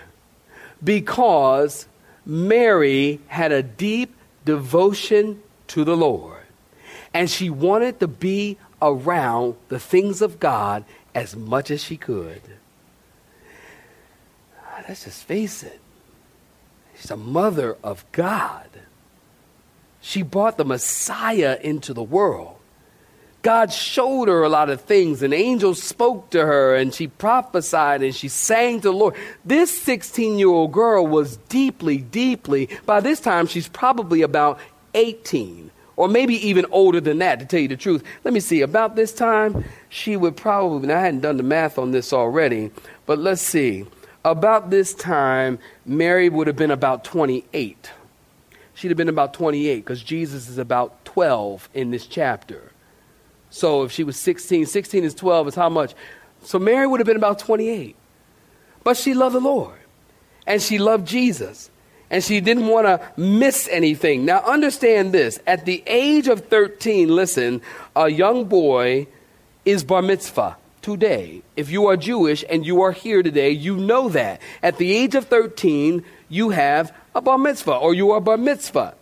because 0.83 1.87
Mary 2.25 3.21
had 3.27 3.53
a 3.53 3.63
deep 3.63 4.13
devotion 4.43 5.41
to 5.67 5.85
the 5.85 5.95
Lord 5.95 6.43
and 7.13 7.29
she 7.29 7.49
wanted 7.49 8.01
to 8.01 8.07
be 8.09 8.57
around 8.81 9.55
the 9.69 9.79
things 9.79 10.21
of 10.21 10.41
God 10.41 10.83
as 11.13 11.37
much 11.37 11.71
as 11.71 11.81
she 11.81 11.95
could. 11.95 12.41
Let's 14.87 15.05
just 15.05 15.23
face 15.23 15.63
it. 15.63 15.79
She's 16.97 17.11
a 17.11 17.17
mother 17.17 17.77
of 17.83 18.05
God. 18.11 18.69
She 20.01 20.21
brought 20.21 20.57
the 20.57 20.65
Messiah 20.65 21.57
into 21.61 21.93
the 21.93 22.03
world. 22.03 22.57
God 23.41 23.71
showed 23.71 24.27
her 24.27 24.43
a 24.43 24.49
lot 24.49 24.69
of 24.69 24.81
things, 24.81 25.21
and 25.21 25.33
angels 25.33 25.81
spoke 25.81 26.31
to 26.31 26.43
her, 26.43 26.75
and 26.75 26.93
she 26.93 27.07
prophesied 27.07 28.01
and 28.01 28.15
she 28.15 28.27
sang 28.27 28.81
to 28.81 28.89
the 28.89 28.93
Lord. 28.93 29.15
This 29.43 29.69
16 29.81 30.39
year 30.39 30.47
old 30.47 30.71
girl 30.71 31.05
was 31.05 31.37
deeply, 31.49 31.97
deeply, 31.97 32.69
by 32.85 33.01
this 33.01 33.19
time, 33.19 33.45
she's 33.45 33.67
probably 33.67 34.23
about 34.23 34.59
18 34.95 35.69
or 35.97 36.07
maybe 36.07 36.35
even 36.47 36.65
older 36.71 36.99
than 36.99 37.19
that, 37.19 37.39
to 37.39 37.45
tell 37.45 37.59
you 37.59 37.67
the 37.67 37.77
truth. 37.77 38.03
Let 38.23 38.33
me 38.33 38.39
see, 38.39 38.61
about 38.61 38.95
this 38.95 39.13
time, 39.13 39.63
she 39.89 40.17
would 40.17 40.35
probably, 40.35 40.87
now 40.87 40.97
I 40.97 41.01
hadn't 41.01 41.21
done 41.21 41.37
the 41.37 41.43
math 41.43 41.77
on 41.77 41.91
this 41.91 42.11
already, 42.11 42.71
but 43.05 43.19
let's 43.19 43.41
see. 43.41 43.85
About 44.25 44.71
this 44.71 44.95
time, 44.95 45.59
Mary 45.85 46.29
would 46.29 46.47
have 46.47 46.55
been 46.55 46.71
about 46.71 47.03
28. 47.03 47.91
She'd 48.73 48.87
have 48.87 48.97
been 48.97 49.07
about 49.07 49.35
28 49.35 49.75
because 49.81 50.01
Jesus 50.01 50.49
is 50.49 50.57
about 50.57 51.05
12 51.05 51.69
in 51.75 51.91
this 51.91 52.07
chapter. 52.07 52.71
So 53.51 53.83
if 53.83 53.91
she 53.91 54.03
was 54.03 54.17
16, 54.17 54.65
16 54.65 55.03
is 55.03 55.13
12 55.13 55.49
is 55.49 55.55
how 55.55 55.69
much? 55.69 55.93
So 56.41 56.57
Mary 56.57 56.87
would 56.87 56.99
have 56.99 57.05
been 57.05 57.17
about 57.17 57.37
28. 57.37 57.95
But 58.83 58.97
she 58.97 59.13
loved 59.13 59.35
the 59.35 59.39
Lord 59.39 59.77
and 60.47 60.59
she 60.59 60.79
loved 60.79 61.07
Jesus 61.07 61.69
and 62.09 62.23
she 62.23 62.41
didn't 62.41 62.65
want 62.65 62.87
to 62.87 63.07
miss 63.21 63.67
anything. 63.71 64.25
Now, 64.25 64.39
understand 64.39 65.13
this 65.13 65.39
at 65.45 65.65
the 65.65 65.83
age 65.85 66.27
of 66.27 66.47
13, 66.47 67.15
listen, 67.15 67.61
a 67.95 68.09
young 68.09 68.45
boy 68.45 69.05
is 69.65 69.83
bar 69.83 70.01
mitzvah 70.01 70.57
today. 70.85 71.41
If 71.55 71.71
you 71.71 71.87
are 71.87 71.97
Jewish 71.97 72.45
and 72.47 72.63
you 72.63 72.83
are 72.83 72.91
here 72.91 73.23
today, 73.23 73.49
you 73.49 73.75
know 73.75 74.07
that. 74.09 74.39
At 74.61 74.77
the 74.77 74.95
age 74.95 75.15
of 75.15 75.25
13, 75.25 76.05
you 76.29 76.51
have 76.51 76.95
a 77.15 77.21
bar 77.21 77.39
mitzvah 77.39 77.75
or 77.75 77.95
you 77.95 78.11
are 78.11 78.21
bar 78.21 78.37
mitzvah. 78.37 78.93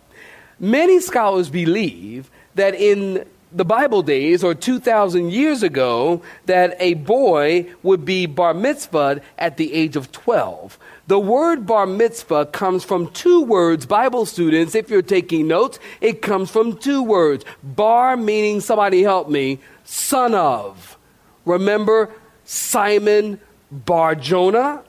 Many 0.58 0.98
scholars 1.00 1.50
believe 1.50 2.30
that 2.54 2.74
in 2.74 3.26
the 3.52 3.66
Bible 3.66 4.00
days 4.00 4.42
or 4.42 4.54
2,000 4.54 5.30
years 5.30 5.62
ago, 5.62 6.22
that 6.46 6.74
a 6.80 6.94
boy 6.94 7.70
would 7.82 8.06
be 8.06 8.24
bar 8.24 8.54
mitzvah 8.54 9.20
at 9.36 9.58
the 9.58 9.74
age 9.74 9.94
of 9.94 10.10
12. 10.10 10.78
The 11.06 11.18
word 11.18 11.66
bar 11.66 11.84
mitzvah 11.84 12.46
comes 12.46 12.82
from 12.82 13.10
two 13.10 13.42
words, 13.42 13.84
Bible 13.84 14.24
students, 14.24 14.74
if 14.74 14.88
you're 14.88 15.02
taking 15.02 15.48
notes, 15.48 15.78
it 16.00 16.22
comes 16.22 16.50
from 16.50 16.78
two 16.78 17.02
words. 17.02 17.44
Bar 17.62 18.16
meaning, 18.16 18.62
somebody 18.62 19.02
help 19.02 19.28
me, 19.28 19.58
son 19.84 20.34
of. 20.34 20.96
Remember 21.44 22.10
Simon 22.44 23.40
Bar 23.70 24.14
Jonah? 24.14 24.82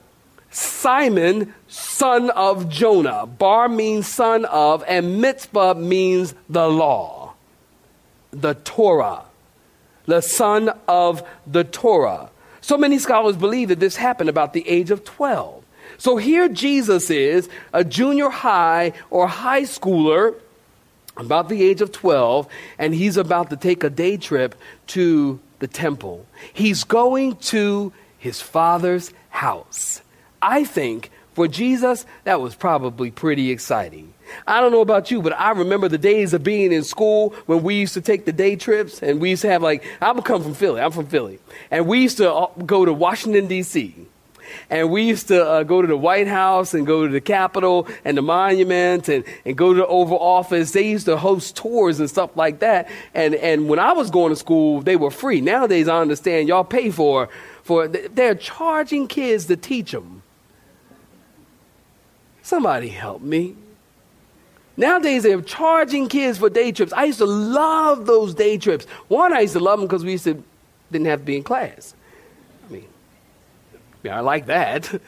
Simon, 0.50 1.54
son 1.68 2.30
of 2.30 2.68
Jonah. 2.70 3.26
Bar 3.26 3.68
means 3.68 4.06
son 4.06 4.44
of, 4.46 4.82
and 4.88 5.20
mitzvah 5.20 5.74
means 5.74 6.34
the 6.48 6.68
law, 6.68 7.34
the 8.30 8.54
Torah, 8.54 9.24
the 10.06 10.22
son 10.22 10.70
of 10.88 11.22
the 11.46 11.64
Torah. 11.64 12.30
So 12.62 12.78
many 12.78 12.98
scholars 12.98 13.36
believe 13.36 13.68
that 13.68 13.80
this 13.80 13.96
happened 13.96 14.30
about 14.30 14.54
the 14.54 14.66
age 14.66 14.90
of 14.90 15.04
12. 15.04 15.62
So 15.98 16.16
here 16.16 16.48
Jesus 16.48 17.10
is, 17.10 17.48
a 17.72 17.84
junior 17.84 18.30
high 18.30 18.92
or 19.10 19.28
high 19.28 19.62
schooler, 19.62 20.36
about 21.18 21.48
the 21.48 21.62
age 21.62 21.80
of 21.80 21.92
12, 21.92 22.46
and 22.78 22.94
he's 22.94 23.16
about 23.16 23.50
to 23.50 23.56
take 23.56 23.82
a 23.82 23.90
day 23.90 24.16
trip 24.16 24.54
to 24.88 25.40
the 25.58 25.66
temple. 25.66 26.26
He's 26.52 26.84
going 26.84 27.36
to 27.36 27.92
his 28.18 28.40
father's 28.40 29.12
house. 29.30 30.02
I 30.42 30.64
think 30.64 31.10
for 31.34 31.48
Jesus, 31.48 32.06
that 32.24 32.40
was 32.40 32.54
probably 32.54 33.10
pretty 33.10 33.50
exciting. 33.50 34.14
I 34.46 34.60
don't 34.60 34.72
know 34.72 34.80
about 34.80 35.10
you, 35.10 35.22
but 35.22 35.38
I 35.38 35.50
remember 35.50 35.88
the 35.88 35.98
days 35.98 36.34
of 36.34 36.42
being 36.42 36.72
in 36.72 36.82
school 36.82 37.34
when 37.46 37.62
we 37.62 37.76
used 37.76 37.94
to 37.94 38.00
take 38.00 38.24
the 38.24 38.32
day 38.32 38.56
trips 38.56 39.02
and 39.02 39.20
we 39.20 39.30
used 39.30 39.42
to 39.42 39.50
have 39.50 39.62
like, 39.62 39.84
I'm 40.00 40.20
come 40.22 40.42
from 40.42 40.54
Philly, 40.54 40.80
I'm 40.80 40.92
from 40.92 41.06
Philly. 41.06 41.38
And 41.70 41.86
we 41.86 42.00
used 42.00 42.16
to 42.18 42.32
uh, 42.32 42.46
go 42.64 42.84
to 42.84 42.92
Washington, 42.92 43.46
D.C. 43.46 44.06
And 44.70 44.90
we 44.90 45.02
used 45.02 45.28
to 45.28 45.44
uh, 45.44 45.62
go 45.62 45.82
to 45.82 45.88
the 45.88 45.96
White 45.96 46.26
House 46.26 46.74
and 46.74 46.86
go 46.86 47.06
to 47.06 47.12
the 47.12 47.20
Capitol 47.20 47.88
and 48.04 48.16
the 48.16 48.22
Monument 48.22 49.08
and, 49.08 49.24
and 49.44 49.56
go 49.56 49.72
to 49.72 49.80
the 49.80 49.86
Oval 49.86 50.18
Office. 50.18 50.72
They 50.72 50.88
used 50.88 51.06
to 51.06 51.16
host 51.16 51.56
tours 51.56 52.00
and 52.00 52.08
stuff 52.08 52.36
like 52.36 52.60
that. 52.60 52.88
And, 53.14 53.34
and 53.34 53.68
when 53.68 53.78
I 53.78 53.92
was 53.92 54.10
going 54.10 54.30
to 54.30 54.36
school, 54.36 54.80
they 54.82 54.96
were 54.96 55.10
free. 55.10 55.40
Nowadays, 55.40 55.88
I 55.88 56.00
understand 56.00 56.48
y'all 56.48 56.64
pay 56.64 56.90
for, 56.90 57.28
for 57.62 57.88
they're 57.88 58.34
charging 58.34 59.08
kids 59.08 59.46
to 59.46 59.56
teach 59.56 59.92
them. 59.92 60.22
Somebody 62.42 62.88
help 62.88 63.22
me. 63.22 63.56
Nowadays, 64.76 65.22
they're 65.22 65.40
charging 65.40 66.08
kids 66.08 66.38
for 66.38 66.50
day 66.50 66.70
trips. 66.70 66.92
I 66.92 67.04
used 67.04 67.18
to 67.18 67.26
love 67.26 68.06
those 68.06 68.34
day 68.34 68.58
trips. 68.58 68.84
One, 69.08 69.32
I 69.32 69.40
used 69.40 69.54
to 69.54 69.60
love 69.60 69.80
them 69.80 69.88
because 69.88 70.04
we 70.04 70.12
used 70.12 70.24
to 70.24 70.44
didn't 70.92 71.06
have 71.06 71.20
to 71.20 71.24
be 71.24 71.36
in 71.36 71.42
class. 71.42 71.94
I 72.68 72.72
mean, 72.72 72.86
yeah, 74.06 74.16
I 74.16 74.20
like 74.20 74.46
that. 74.46 75.00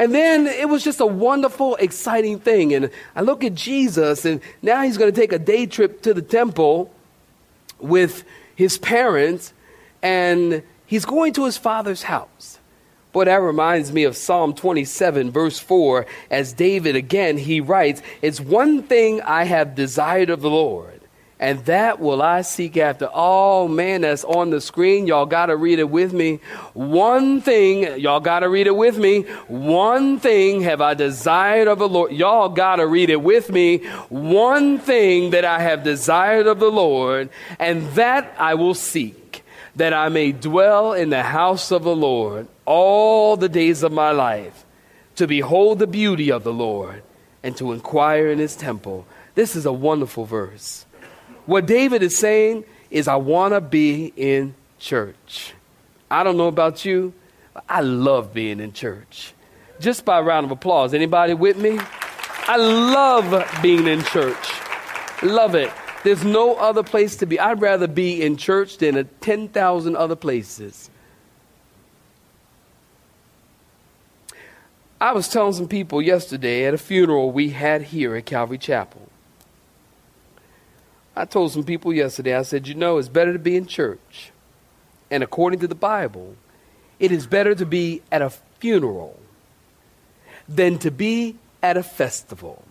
And 0.00 0.14
then 0.14 0.46
it 0.46 0.68
was 0.68 0.84
just 0.84 1.00
a 1.00 1.06
wonderful, 1.06 1.74
exciting 1.76 2.38
thing. 2.38 2.72
And 2.72 2.90
I 3.16 3.22
look 3.22 3.42
at 3.42 3.54
Jesus, 3.54 4.24
and 4.24 4.40
now 4.62 4.82
he's 4.82 4.96
going 4.96 5.12
to 5.12 5.20
take 5.20 5.32
a 5.32 5.38
day 5.38 5.66
trip 5.66 6.02
to 6.02 6.14
the 6.14 6.22
temple 6.22 6.92
with 7.80 8.24
his 8.54 8.78
parents, 8.78 9.52
and 10.00 10.62
he's 10.86 11.04
going 11.04 11.32
to 11.32 11.44
his 11.46 11.56
father's 11.56 12.04
house. 12.04 12.58
Boy, 13.12 13.24
that 13.24 13.36
reminds 13.36 13.92
me 13.92 14.04
of 14.04 14.16
Psalm 14.16 14.54
27, 14.54 15.32
verse 15.32 15.58
4, 15.58 16.06
as 16.30 16.52
David 16.52 16.94
again, 16.94 17.36
he 17.36 17.60
writes, 17.60 18.00
It's 18.22 18.40
one 18.40 18.84
thing 18.84 19.20
I 19.22 19.44
have 19.44 19.74
desired 19.74 20.30
of 20.30 20.42
the 20.42 20.50
Lord 20.50 20.97
and 21.40 21.64
that 21.66 22.00
will 22.00 22.20
I 22.20 22.42
seek 22.42 22.76
after. 22.76 23.08
Oh 23.12 23.68
man, 23.68 24.00
that's 24.00 24.24
on 24.24 24.50
the 24.50 24.60
screen. 24.60 25.06
Y'all 25.06 25.26
got 25.26 25.46
to 25.46 25.56
read 25.56 25.78
it 25.78 25.88
with 25.88 26.12
me. 26.12 26.40
One 26.74 27.40
thing, 27.40 28.00
y'all 28.00 28.20
got 28.20 28.40
to 28.40 28.48
read 28.48 28.66
it 28.66 28.76
with 28.76 28.98
me. 28.98 29.22
One 29.46 30.18
thing 30.18 30.62
have 30.62 30.80
I 30.80 30.94
desired 30.94 31.68
of 31.68 31.78
the 31.78 31.88
Lord. 31.88 32.12
Y'all 32.12 32.48
got 32.48 32.76
to 32.76 32.86
read 32.86 33.10
it 33.10 33.22
with 33.22 33.50
me. 33.50 33.78
One 34.08 34.78
thing 34.78 35.30
that 35.30 35.44
I 35.44 35.60
have 35.60 35.84
desired 35.84 36.46
of 36.46 36.58
the 36.58 36.70
Lord, 36.70 37.30
and 37.58 37.86
that 37.92 38.34
I 38.38 38.54
will 38.54 38.74
seek, 38.74 39.44
that 39.76 39.92
I 39.92 40.08
may 40.08 40.32
dwell 40.32 40.92
in 40.92 41.10
the 41.10 41.22
house 41.22 41.70
of 41.70 41.84
the 41.84 41.94
Lord 41.94 42.48
all 42.64 43.36
the 43.36 43.48
days 43.48 43.82
of 43.82 43.92
my 43.92 44.10
life, 44.10 44.64
to 45.14 45.26
behold 45.26 45.78
the 45.78 45.86
beauty 45.86 46.32
of 46.32 46.42
the 46.42 46.52
Lord 46.52 47.02
and 47.42 47.56
to 47.56 47.72
inquire 47.72 48.28
in 48.28 48.38
his 48.38 48.56
temple. 48.56 49.06
This 49.34 49.54
is 49.54 49.66
a 49.66 49.72
wonderful 49.72 50.24
verse. 50.24 50.84
What 51.48 51.64
David 51.64 52.02
is 52.02 52.14
saying 52.14 52.64
is, 52.90 53.08
I 53.08 53.16
want 53.16 53.54
to 53.54 53.62
be 53.62 54.12
in 54.18 54.54
church. 54.78 55.54
I 56.10 56.22
don't 56.22 56.36
know 56.36 56.48
about 56.48 56.84
you, 56.84 57.14
I 57.66 57.80
love 57.80 58.34
being 58.34 58.60
in 58.60 58.74
church. 58.74 59.32
Just 59.80 60.04
by 60.04 60.18
a 60.18 60.22
round 60.22 60.44
of 60.44 60.50
applause. 60.50 60.92
Anybody 60.92 61.32
with 61.32 61.56
me? 61.56 61.78
I 61.80 62.56
love 62.58 63.62
being 63.62 63.86
in 63.86 64.02
church. 64.02 64.36
Love 65.22 65.54
it. 65.54 65.72
There's 66.04 66.22
no 66.22 66.54
other 66.56 66.82
place 66.82 67.16
to 67.16 67.24
be. 67.24 67.40
I'd 67.40 67.62
rather 67.62 67.88
be 67.88 68.22
in 68.22 68.36
church 68.36 68.76
than 68.76 68.98
at 68.98 69.22
10,000 69.22 69.96
other 69.96 70.16
places. 70.16 70.90
I 75.00 75.12
was 75.12 75.30
telling 75.30 75.54
some 75.54 75.68
people 75.68 76.02
yesterday 76.02 76.66
at 76.66 76.74
a 76.74 76.78
funeral 76.78 77.32
we 77.32 77.48
had 77.48 77.80
here 77.80 78.14
at 78.16 78.26
Calvary 78.26 78.58
Chapel. 78.58 79.07
I 81.18 81.24
told 81.24 81.50
some 81.50 81.64
people 81.64 81.92
yesterday, 81.92 82.36
I 82.36 82.42
said, 82.42 82.68
you 82.68 82.76
know, 82.76 82.96
it's 82.96 83.08
better 83.08 83.32
to 83.32 83.40
be 83.40 83.56
in 83.56 83.66
church. 83.66 84.30
And 85.10 85.24
according 85.24 85.58
to 85.58 85.66
the 85.66 85.74
Bible, 85.74 86.36
it 87.00 87.10
is 87.10 87.26
better 87.26 87.56
to 87.56 87.66
be 87.66 88.02
at 88.12 88.22
a 88.22 88.30
funeral 88.60 89.18
than 90.48 90.78
to 90.78 90.92
be 90.92 91.34
at 91.60 91.76
a 91.76 91.82
festival. 91.82 92.62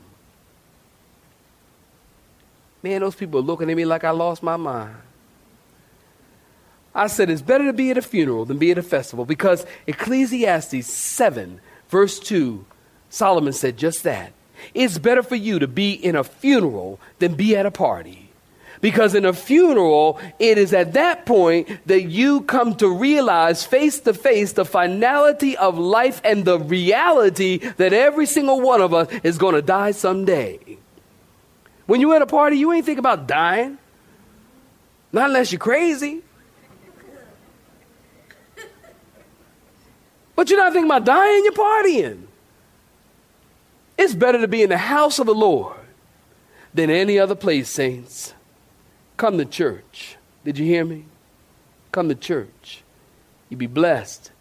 Man, 2.81 3.01
those 3.01 3.15
people 3.15 3.41
are 3.41 3.43
looking 3.43 3.69
at 3.69 3.75
me 3.75 3.83
like 3.83 4.05
I 4.05 4.11
lost 4.11 4.41
my 4.41 4.55
mind. 4.55 4.95
I 6.95 7.07
said 7.07 7.29
it's 7.29 7.41
better 7.41 7.65
to 7.65 7.73
be 7.73 7.91
at 7.91 7.97
a 7.97 8.01
funeral 8.01 8.45
than 8.45 8.57
be 8.57 8.71
at 8.71 8.77
a 8.77 8.83
festival 8.83 9.25
because 9.25 9.65
Ecclesiastes 9.87 10.87
7, 10.87 11.59
verse 11.89 12.17
2, 12.17 12.65
Solomon 13.09 13.51
said 13.51 13.75
just 13.75 14.03
that. 14.03 14.31
It's 14.73 14.97
better 14.99 15.21
for 15.21 15.35
you 15.35 15.59
to 15.59 15.67
be 15.67 15.91
in 15.91 16.15
a 16.15 16.23
funeral 16.23 16.97
than 17.19 17.35
be 17.35 17.53
at 17.57 17.65
a 17.65 17.71
party. 17.71 18.26
Because 18.79 19.15
in 19.15 19.25
a 19.25 19.33
funeral, 19.33 20.19
it 20.39 20.57
is 20.57 20.73
at 20.73 20.93
that 20.93 21.25
point 21.25 21.67
that 21.87 22.03
you 22.03 22.41
come 22.41 22.75
to 22.75 22.87
realize 22.87 23.63
face 23.63 23.99
to 24.01 24.13
face 24.13 24.53
the 24.53 24.65
finality 24.65 25.57
of 25.57 25.77
life 25.77 26.21
and 26.23 26.45
the 26.45 26.59
reality 26.59 27.57
that 27.57 27.93
every 27.93 28.25
single 28.25 28.61
one 28.61 28.81
of 28.81 28.93
us 28.93 29.07
is 29.23 29.37
going 29.37 29.55
to 29.55 29.61
die 29.61 29.91
someday. 29.91 30.59
When 31.87 32.01
you're 32.01 32.15
at 32.15 32.21
a 32.21 32.27
party, 32.27 32.57
you 32.57 32.71
ain't 32.71 32.85
think 32.85 32.99
about 32.99 33.27
dying. 33.27 33.77
Not 35.11 35.29
unless 35.29 35.51
you're 35.51 35.59
crazy. 35.59 36.21
But 40.35 40.51
you're 40.51 40.59
not 40.59 40.71
thinking 40.71 40.91
about 40.91 41.03
dying, 41.03 41.43
you're 41.45 41.53
partying. 41.53 42.23
It's 43.97 44.13
better 44.13 44.39
to 44.39 44.47
be 44.47 44.61
in 44.61 44.69
the 44.69 44.77
house 44.77 45.17
of 45.17 45.25
the 45.25 45.33
Lord 45.33 45.75
than 46.75 46.91
any 46.91 47.17
other 47.17 47.33
place, 47.33 47.69
saints. 47.69 48.35
Come 49.17 49.39
to 49.39 49.45
church. 49.45 50.15
Did 50.45 50.57
you 50.57 50.65
hear 50.65 50.85
me? 50.85 51.05
Come 51.91 52.07
to 52.09 52.15
church. 52.15 52.83
You'll 53.49 53.59
be 53.59 53.67
blessed. 53.67 54.31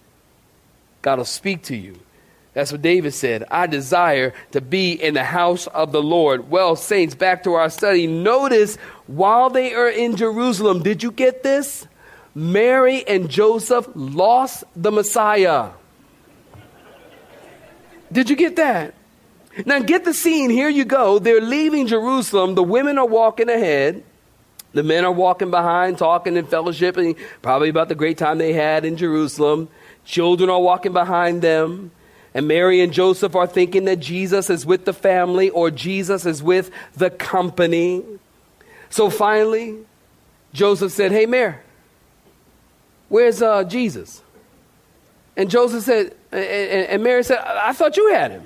God 1.03 1.19
will 1.19 1.25
speak 1.25 1.63
to 1.65 1.77
you. 1.77 1.99
That's 2.53 2.73
what 2.73 2.83
David 2.83 3.13
said. 3.13 3.45
I 3.51 3.67
desire 3.67 4.33
to 4.53 4.61
be 4.61 4.93
in 4.93 5.15
the 5.15 5.25
house 5.25 5.67
of 5.67 5.93
the 5.93 6.03
Lord. 6.03 6.51
Well, 6.51 6.75
saints, 6.75 7.15
back 7.15 7.45
to 7.45 7.53
our 7.53 7.69
study. 7.69 8.07
Notice 8.07 8.77
while 9.07 9.51
they 9.51 9.75
are 9.75 9.89
in 9.89 10.17
Jerusalem, 10.17 10.83
did 10.83 11.03
you 11.03 11.11
get 11.11 11.43
this? 11.43 11.87
Mary 12.35 13.07
and 13.07 13.29
Joseph 13.31 13.89
lost 13.95 14.65
the 14.75 14.91
Messiah. 14.91 15.71
Did 18.11 18.31
you 18.31 18.37
get 18.37 18.57
that? 18.57 18.95
Now 19.65 19.81
get 19.81 20.05
the 20.05 20.15
scene. 20.15 20.51
Here 20.51 20.69
you 20.69 20.85
go. 20.85 21.19
They're 21.19 21.41
leaving 21.41 21.87
Jerusalem. 21.87 22.55
The 22.55 22.63
women 22.63 22.99
are 22.99 23.07
walking 23.07 23.49
ahead. 23.49 24.03
The 24.77 24.83
men 24.83 25.07
are 25.07 25.13
walking 25.13 25.51
behind, 25.51 25.97
talking 25.97 26.37
and 26.37 26.47
fellowshipping, 26.47 27.19
probably 27.41 27.71
about 27.71 27.89
the 27.89 27.95
great 27.95 28.19
time 28.19 28.37
they 28.37 28.53
had 28.53 28.85
in 28.85 28.99
Jerusalem. 28.99 29.71
Children 30.05 30.51
are 30.51 30.61
walking 30.61 30.93
behind 30.93 31.41
them. 31.41 31.93
And 32.35 32.47
Mary 32.47 32.83
and 32.83 32.93
Joseph 32.93 33.35
are 33.35 33.47
thinking 33.47 33.87
that 33.87 34.01
Jesus 34.01 34.51
is 34.51 34.67
with 34.67 34.85
the 34.85 34.93
family 34.93 35.49
or 35.49 35.71
Jesus 35.71 36.27
is 36.27 36.43
with 36.43 36.71
the 36.95 37.09
company. 37.09 38.05
So 38.91 39.09
finally, 39.09 39.79
Joseph 40.53 40.93
said, 40.93 41.11
Hey, 41.11 41.25
Mary, 41.25 41.55
where's 43.09 43.41
uh, 43.41 43.65
Jesus? 43.65 44.23
And 45.39 45.49
Joseph 45.51 45.85
said, 45.85 46.15
and, 46.31 46.43
and, 46.43 47.03
Mary 47.03 47.25
said, 47.25 47.39
I 47.39 47.73
thought 47.73 47.97
you 47.97 48.13
had 48.13 48.31
him. 48.31 48.45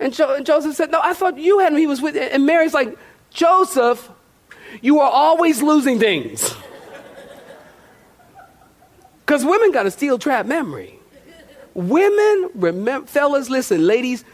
And, 0.00 0.14
jo- 0.14 0.36
and 0.36 0.46
Joseph 0.46 0.74
said, 0.74 0.90
No, 0.90 1.00
I 1.02 1.12
thought 1.12 1.36
you 1.36 1.58
had 1.58 1.74
him. 1.74 1.78
He 1.78 1.86
was 1.86 2.00
with. 2.00 2.16
And 2.16 2.46
Mary's 2.46 2.72
like, 2.72 2.96
Joseph, 3.30 4.10
you 4.80 5.00
are 5.00 5.10
always 5.10 5.62
losing 5.62 5.98
things. 5.98 6.54
Because 9.20 9.44
women 9.44 9.72
got 9.72 9.86
a 9.86 9.90
steel 9.90 10.18
trap 10.18 10.46
memory. 10.46 10.98
Women, 11.74 12.50
remember, 12.54 13.06
fellas, 13.06 13.48
listen, 13.48 13.86
ladies, 13.86 14.24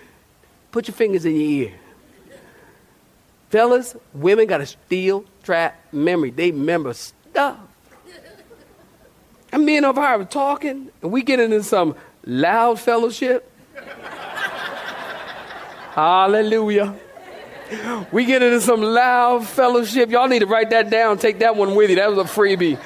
put 0.72 0.88
your 0.88 0.94
fingers 0.94 1.24
in 1.24 1.34
your 1.34 1.42
ear. 1.42 1.72
Fellas, 3.50 3.96
women 4.12 4.46
got 4.46 4.60
a 4.60 4.66
steel 4.66 5.24
trap 5.42 5.78
memory. 5.92 6.30
They 6.30 6.50
remember 6.50 6.94
stuff. 6.94 7.58
I'm 9.52 9.64
being 9.64 9.84
over 9.84 10.00
here 10.00 10.24
talking, 10.24 10.90
and 11.00 11.12
we 11.12 11.22
get 11.22 11.40
into 11.40 11.62
some 11.62 11.94
loud 12.24 12.78
fellowship. 12.78 13.50
Hallelujah. 15.92 16.94
We 18.12 18.24
get 18.24 18.42
into 18.42 18.60
some 18.60 18.80
loud 18.80 19.46
fellowship. 19.46 20.10
Y'all 20.10 20.28
need 20.28 20.40
to 20.40 20.46
write 20.46 20.70
that 20.70 20.90
down. 20.90 21.18
Take 21.18 21.40
that 21.40 21.56
one 21.56 21.74
with 21.74 21.90
you. 21.90 21.96
That 21.96 22.10
was 22.10 22.18
a 22.18 22.24
freebie. 22.24 22.78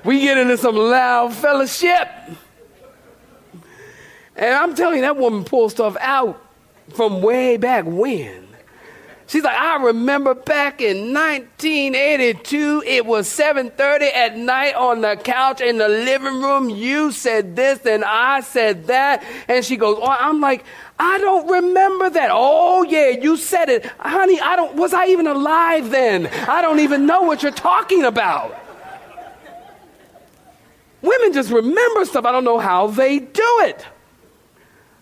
we 0.04 0.20
get 0.20 0.38
into 0.38 0.56
some 0.56 0.76
loud 0.76 1.34
fellowship. 1.34 2.08
And 4.36 4.54
I'm 4.54 4.74
telling 4.74 4.96
you, 4.96 5.02
that 5.02 5.16
woman 5.16 5.44
pulled 5.44 5.70
stuff 5.70 5.96
out 6.00 6.42
from 6.94 7.22
way 7.22 7.56
back 7.56 7.84
when. 7.86 8.48
She's 9.26 9.42
like, 9.42 9.56
I 9.56 9.82
remember 9.82 10.34
back 10.34 10.82
in 10.82 11.14
1982, 11.14 12.82
it 12.86 13.06
was 13.06 13.26
7:30 13.26 14.14
at 14.14 14.36
night 14.36 14.74
on 14.74 15.00
the 15.00 15.16
couch 15.16 15.62
in 15.62 15.78
the 15.78 15.88
living 15.88 16.42
room. 16.42 16.68
You 16.68 17.10
said 17.10 17.56
this 17.56 17.86
and 17.86 18.04
I 18.04 18.40
said 18.40 18.86
that, 18.88 19.24
and 19.48 19.64
she 19.64 19.76
goes, 19.78 19.98
oh, 20.00 20.06
I'm 20.06 20.40
like, 20.40 20.64
I 20.98 21.18
don't 21.18 21.48
remember 21.50 22.10
that. 22.10 22.30
Oh 22.32 22.82
yeah, 22.82 23.08
you 23.08 23.36
said 23.36 23.70
it, 23.70 23.86
honey. 23.98 24.38
I 24.40 24.56
don't. 24.56 24.76
Was 24.76 24.92
I 24.92 25.06
even 25.06 25.26
alive 25.26 25.90
then? 25.90 26.26
I 26.26 26.60
don't 26.60 26.80
even 26.80 27.06
know 27.06 27.22
what 27.22 27.42
you're 27.42 27.50
talking 27.50 28.04
about. 28.04 28.54
Women 31.00 31.32
just 31.32 31.50
remember 31.50 32.04
stuff. 32.04 32.24
I 32.24 32.32
don't 32.32 32.44
know 32.44 32.58
how 32.58 32.86
they 32.88 33.18
do 33.18 33.58
it. 33.62 33.86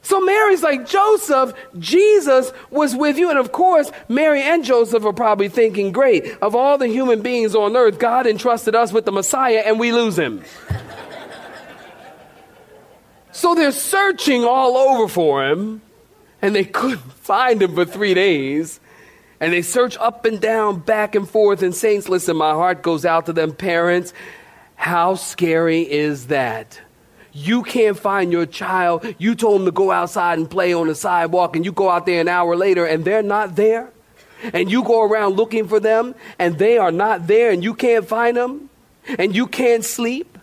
So 0.02 0.20
Mary's 0.20 0.64
like, 0.64 0.86
Joseph, 0.86 1.54
Jesus 1.78 2.52
was 2.70 2.94
with 2.94 3.18
you. 3.18 3.30
And 3.30 3.38
of 3.38 3.52
course, 3.52 3.90
Mary 4.08 4.42
and 4.42 4.64
Joseph 4.64 5.04
are 5.04 5.12
probably 5.12 5.48
thinking, 5.48 5.92
great, 5.92 6.26
of 6.42 6.56
all 6.56 6.76
the 6.76 6.88
human 6.88 7.22
beings 7.22 7.54
on 7.54 7.76
earth, 7.76 8.00
God 8.00 8.26
entrusted 8.26 8.74
us 8.74 8.92
with 8.92 9.04
the 9.04 9.12
Messiah 9.12 9.62
and 9.64 9.78
we 9.78 9.92
lose 9.92 10.18
him. 10.18 10.42
so 13.32 13.54
they're 13.54 13.70
searching 13.70 14.44
all 14.44 14.76
over 14.76 15.06
for 15.06 15.46
him 15.46 15.80
and 16.42 16.54
they 16.54 16.64
couldn't 16.64 16.98
find 17.22 17.62
him 17.62 17.76
for 17.76 17.84
three 17.84 18.14
days. 18.14 18.80
And 19.38 19.52
they 19.52 19.62
search 19.62 19.96
up 19.98 20.24
and 20.24 20.40
down, 20.40 20.80
back 20.80 21.14
and 21.14 21.28
forth. 21.28 21.62
And 21.62 21.74
saints, 21.74 22.08
listen, 22.08 22.36
my 22.36 22.52
heart 22.52 22.82
goes 22.82 23.04
out 23.04 23.26
to 23.26 23.32
them 23.32 23.52
parents 23.52 24.12
How 24.76 25.14
scary 25.14 25.82
is 25.82 26.28
that? 26.28 26.80
You 27.32 27.62
can't 27.62 27.98
find 27.98 28.30
your 28.30 28.46
child. 28.46 29.06
You 29.18 29.34
told 29.34 29.60
them 29.60 29.64
to 29.66 29.72
go 29.72 29.90
outside 29.90 30.38
and 30.38 30.50
play 30.50 30.74
on 30.74 30.86
the 30.86 30.94
sidewalk, 30.94 31.56
and 31.56 31.64
you 31.64 31.72
go 31.72 31.88
out 31.88 32.06
there 32.06 32.20
an 32.20 32.28
hour 32.28 32.54
later 32.56 32.84
and 32.84 33.04
they're 33.04 33.22
not 33.22 33.56
there. 33.56 33.90
And 34.52 34.70
you 34.70 34.82
go 34.82 35.02
around 35.02 35.36
looking 35.36 35.68
for 35.68 35.80
them, 35.80 36.14
and 36.38 36.58
they 36.58 36.76
are 36.76 36.90
not 36.90 37.26
there, 37.26 37.52
and 37.52 37.62
you 37.62 37.74
can't 37.74 38.06
find 38.06 38.36
them, 38.36 38.68
and 39.06 39.34
you 39.34 39.46
can't 39.46 39.84
sleep. 39.84 40.36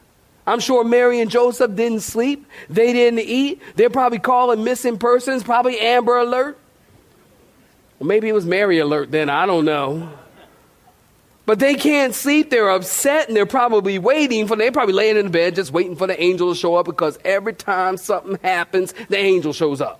I'm 0.47 0.62
sure 0.62 0.84
Mary 0.84 1.19
and 1.19 1.30
Joseph 1.30 1.75
didn't 1.75 1.99
sleep. 1.99 2.47
They 2.69 2.93
didn't 2.93 3.19
eat. 3.19 3.62
They're 3.75 3.89
probably 3.89 4.19
calling 4.19 4.63
missing 4.63 4.97
persons, 4.97 5.43
probably 5.43 5.80
Amber 5.80 6.17
Alert. 6.17 6.58
Well, 7.99 8.08
maybe 8.08 8.30
it 8.30 8.34
was 8.34 8.45
Mary 8.45 8.80
Alert 8.80 9.12
then, 9.12 9.30
I 9.30 9.45
don't 9.45 9.65
know. 9.65 10.10
But 11.50 11.58
they 11.58 11.74
can't 11.74 12.14
sleep. 12.14 12.52
They're 12.52 12.70
upset 12.70 13.28
and 13.28 13.36
they're 13.36 13.48
probably 13.48 13.98
waiting 13.98 14.46
for, 14.46 14.56
they're 14.56 14.72
probably 14.72 14.94
laying 14.94 15.18
in 15.18 15.26
the 15.26 15.32
bed 15.32 15.56
just 15.56 15.72
waiting 15.72 15.96
for 15.96 16.06
the 16.06 16.22
angel 16.22 16.54
to 16.54 16.56
show 16.56 16.76
up 16.76 16.86
because 16.86 17.18
every 17.26 17.56
time 17.56 17.98
something 17.98 18.38
happens, 18.44 18.94
the 19.10 19.18
angel 19.18 19.52
shows 19.52 19.82
up. 19.82 20.00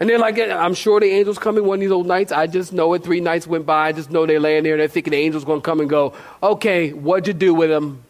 And 0.00 0.08
they're 0.08 0.18
like, 0.18 0.38
I'm 0.38 0.72
sure 0.72 0.98
the 0.98 1.12
angel's 1.12 1.38
coming 1.38 1.66
one 1.66 1.74
of 1.74 1.80
these 1.80 1.90
old 1.90 2.06
nights. 2.06 2.32
I 2.32 2.46
just 2.46 2.72
know 2.72 2.94
it. 2.94 3.04
Three 3.04 3.20
nights 3.20 3.46
went 3.46 3.66
by. 3.66 3.88
I 3.88 3.92
just 3.92 4.10
know 4.10 4.24
they're 4.24 4.40
laying 4.40 4.64
there. 4.64 4.72
And 4.72 4.80
they're 4.80 4.88
thinking 4.88 5.10
the 5.10 5.22
angel's 5.22 5.44
going 5.44 5.60
to 5.60 5.62
come 5.62 5.80
and 5.80 5.90
go, 5.90 6.14
okay, 6.42 6.94
what'd 6.94 7.26
you 7.26 7.34
do 7.34 7.52
with 7.52 7.70
him? 7.70 8.02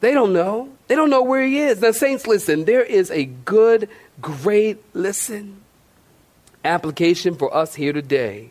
They 0.00 0.14
don't 0.14 0.32
know. 0.32 0.68
They 0.88 0.96
don't 0.96 1.10
know 1.10 1.22
where 1.22 1.46
he 1.46 1.60
is. 1.60 1.80
Now, 1.80 1.92
saints, 1.92 2.26
listen, 2.26 2.64
there 2.64 2.82
is 2.82 3.08
a 3.12 3.26
good, 3.26 3.88
great, 4.20 4.82
listen, 4.94 5.60
application 6.64 7.36
for 7.36 7.54
us 7.54 7.76
here 7.76 7.92
today 7.92 8.50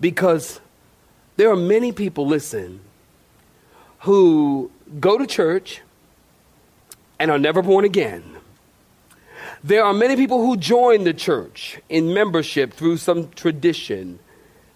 because 0.00 0.60
there 1.36 1.50
are 1.50 1.56
many 1.56 1.92
people, 1.92 2.26
listen, 2.26 2.80
who 4.00 4.70
go 5.00 5.18
to 5.18 5.26
church 5.26 5.80
and 7.18 7.30
are 7.30 7.38
never 7.38 7.62
born 7.62 7.84
again. 7.84 8.22
There 9.62 9.82
are 9.84 9.94
many 9.94 10.14
people 10.16 10.44
who 10.44 10.56
join 10.56 11.04
the 11.04 11.14
church 11.14 11.80
in 11.88 12.12
membership 12.12 12.74
through 12.74 12.98
some 12.98 13.30
tradition. 13.30 14.18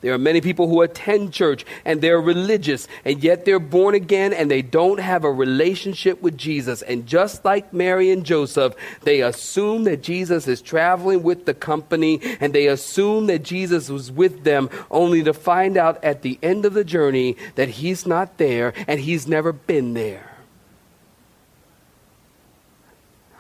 There 0.01 0.15
are 0.15 0.19
many 0.19 0.41
people 0.41 0.69
who 0.69 0.83
attend 0.83 1.33
church 1.33 1.67
and 1.85 2.01
they're 2.01 2.21
religious 2.21 2.87
and 3.05 3.23
yet 3.23 3.45
they're 3.45 3.59
born 3.59 3.97
again 3.97 4.33
and 4.33 4.49
they 4.49 4.63
don't 4.63 5.01
have 5.01 5.25
a 5.25 5.33
relationship 5.33 6.23
with 6.23 6.39
Jesus. 6.39 6.83
And 6.83 7.05
just 7.05 7.45
like 7.45 7.73
Mary 7.73 8.13
and 8.13 8.25
Joseph, 8.25 8.75
they 9.03 9.23
assume 9.23 9.85
that 9.85 10.03
Jesus 10.03 10.47
is 10.47 10.63
traveling 10.63 11.25
with 11.25 11.47
the 11.47 11.55
company 11.55 12.21
and 12.39 12.53
they 12.53 12.69
assume 12.69 13.27
that 13.27 13.43
Jesus 13.43 13.89
was 13.89 14.13
with 14.13 14.45
them 14.45 14.71
only 14.89 15.25
to 15.25 15.35
find 15.35 15.77
out 15.77 16.03
at 16.05 16.23
the 16.23 16.39
end 16.45 16.65
of 16.65 16.75
the 16.75 16.85
journey 16.85 17.37
that 17.57 17.69
he's 17.69 18.07
not 18.07 18.39
there 18.39 18.75
and 18.87 19.01
he's 19.01 19.27
never 19.27 19.53
been 19.53 19.95
there. 19.95 20.37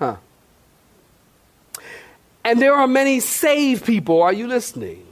Huh. 0.01 0.17
And 2.45 2.61
there 2.61 2.75
are 2.75 2.89
many 2.89 3.21
saved 3.21 3.85
people. 3.85 4.23
Are 4.23 4.33
you 4.33 4.49
listening? 4.49 5.08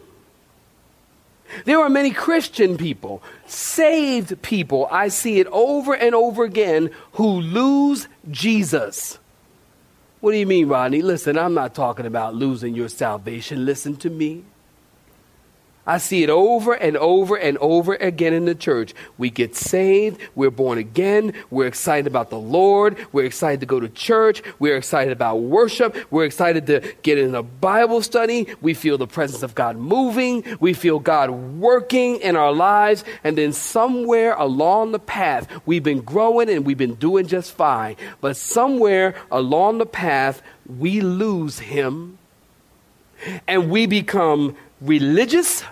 There 1.65 1.81
are 1.81 1.89
many 1.89 2.11
Christian 2.11 2.77
people, 2.77 3.23
saved 3.47 4.43
people, 4.43 4.89
I 4.91 5.09
see 5.09 5.41
it 5.41 5.47
over 5.49 5.95
and 5.95 6.15
over 6.15 6.45
again, 6.45 6.91
who 7.13 7.41
lose 7.41 8.09
Jesus. 8.31 9.19
What 10.21 10.33
do 10.33 10.39
you 10.39 10.47
mean, 10.47 10.69
Rodney? 10.69 11.03
Listen, 11.03 11.39
I'm 11.39 11.55
not 11.55 11.75
talking 11.75 12.07
about 12.07 12.35
losing 12.35 12.75
your 12.75 12.89
salvation. 12.89 13.65
Listen 13.65 13.97
to 13.97 14.11
me. 14.11 14.45
I 15.87 15.99
see 15.99 16.23
it 16.25 16.31
over 16.31 16.73
and 16.73 16.97
over 16.97 17.37
and 17.37 17.57
over 17.59 17.95
again 17.95 18.35
in 18.35 18.45
the 18.45 18.55
church. 18.55 18.93
We 19.19 19.31
get 19.31 19.55
saved, 19.55 20.21
we're 20.35 20.51
born 20.51 20.79
again, 20.79 21.33
we're 21.51 21.69
excited 21.69 22.07
about 22.07 22.31
the 22.31 22.39
Lord, 22.39 22.97
we're 23.13 23.25
excited 23.25 23.61
to 23.61 23.67
go 23.67 23.79
to 23.79 23.89
church, 23.89 24.43
we're 24.59 24.77
excited 24.77 25.13
about 25.13 25.37
worship, 25.37 25.97
we're 26.11 26.25
excited 26.25 26.67
to 26.67 26.81
get 27.03 27.19
in 27.19 27.35
a 27.35 27.43
Bible 27.43 28.03
study, 28.03 28.49
we 28.61 28.75
feel 28.75 28.99
the 28.99 29.07
presence 29.07 29.43
of 29.43 29.55
God 29.55 29.77
moving, 29.77 30.45
we 30.59 30.73
feel 30.73 30.99
God 30.99 31.31
working 31.31 32.17
in 32.17 32.35
our 32.35 32.53
lives, 32.53 33.05
and 33.23 33.39
then 33.39 33.53
somewhere 33.53 34.35
along 34.35 34.91
the 34.93 34.99
path, 34.99 35.47
we've 35.67 35.85
been 35.85 36.01
growing 36.01 36.51
and 36.51 36.67
we've 36.67 36.79
been 36.79 36.97
doing 36.97 37.27
just 37.27 37.53
fine. 37.53 37.97
But 38.21 38.37
somewhere 38.37 39.15
along 39.31 39.79
the 39.79 39.87
path, 39.87 40.43
we 40.67 41.01
lose 41.01 41.61
Him. 41.61 42.19
And 43.47 43.71
we 43.71 43.87
become 43.87 44.57
religious 44.81 45.65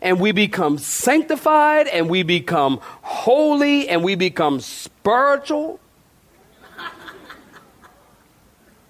and 0.00 0.20
we 0.20 0.32
become 0.32 0.78
sanctified 0.78 1.86
and 1.88 2.08
we 2.08 2.22
become 2.22 2.80
holy 3.02 3.88
and 3.88 4.02
we 4.04 4.14
become 4.14 4.60
spiritual. 4.60 5.80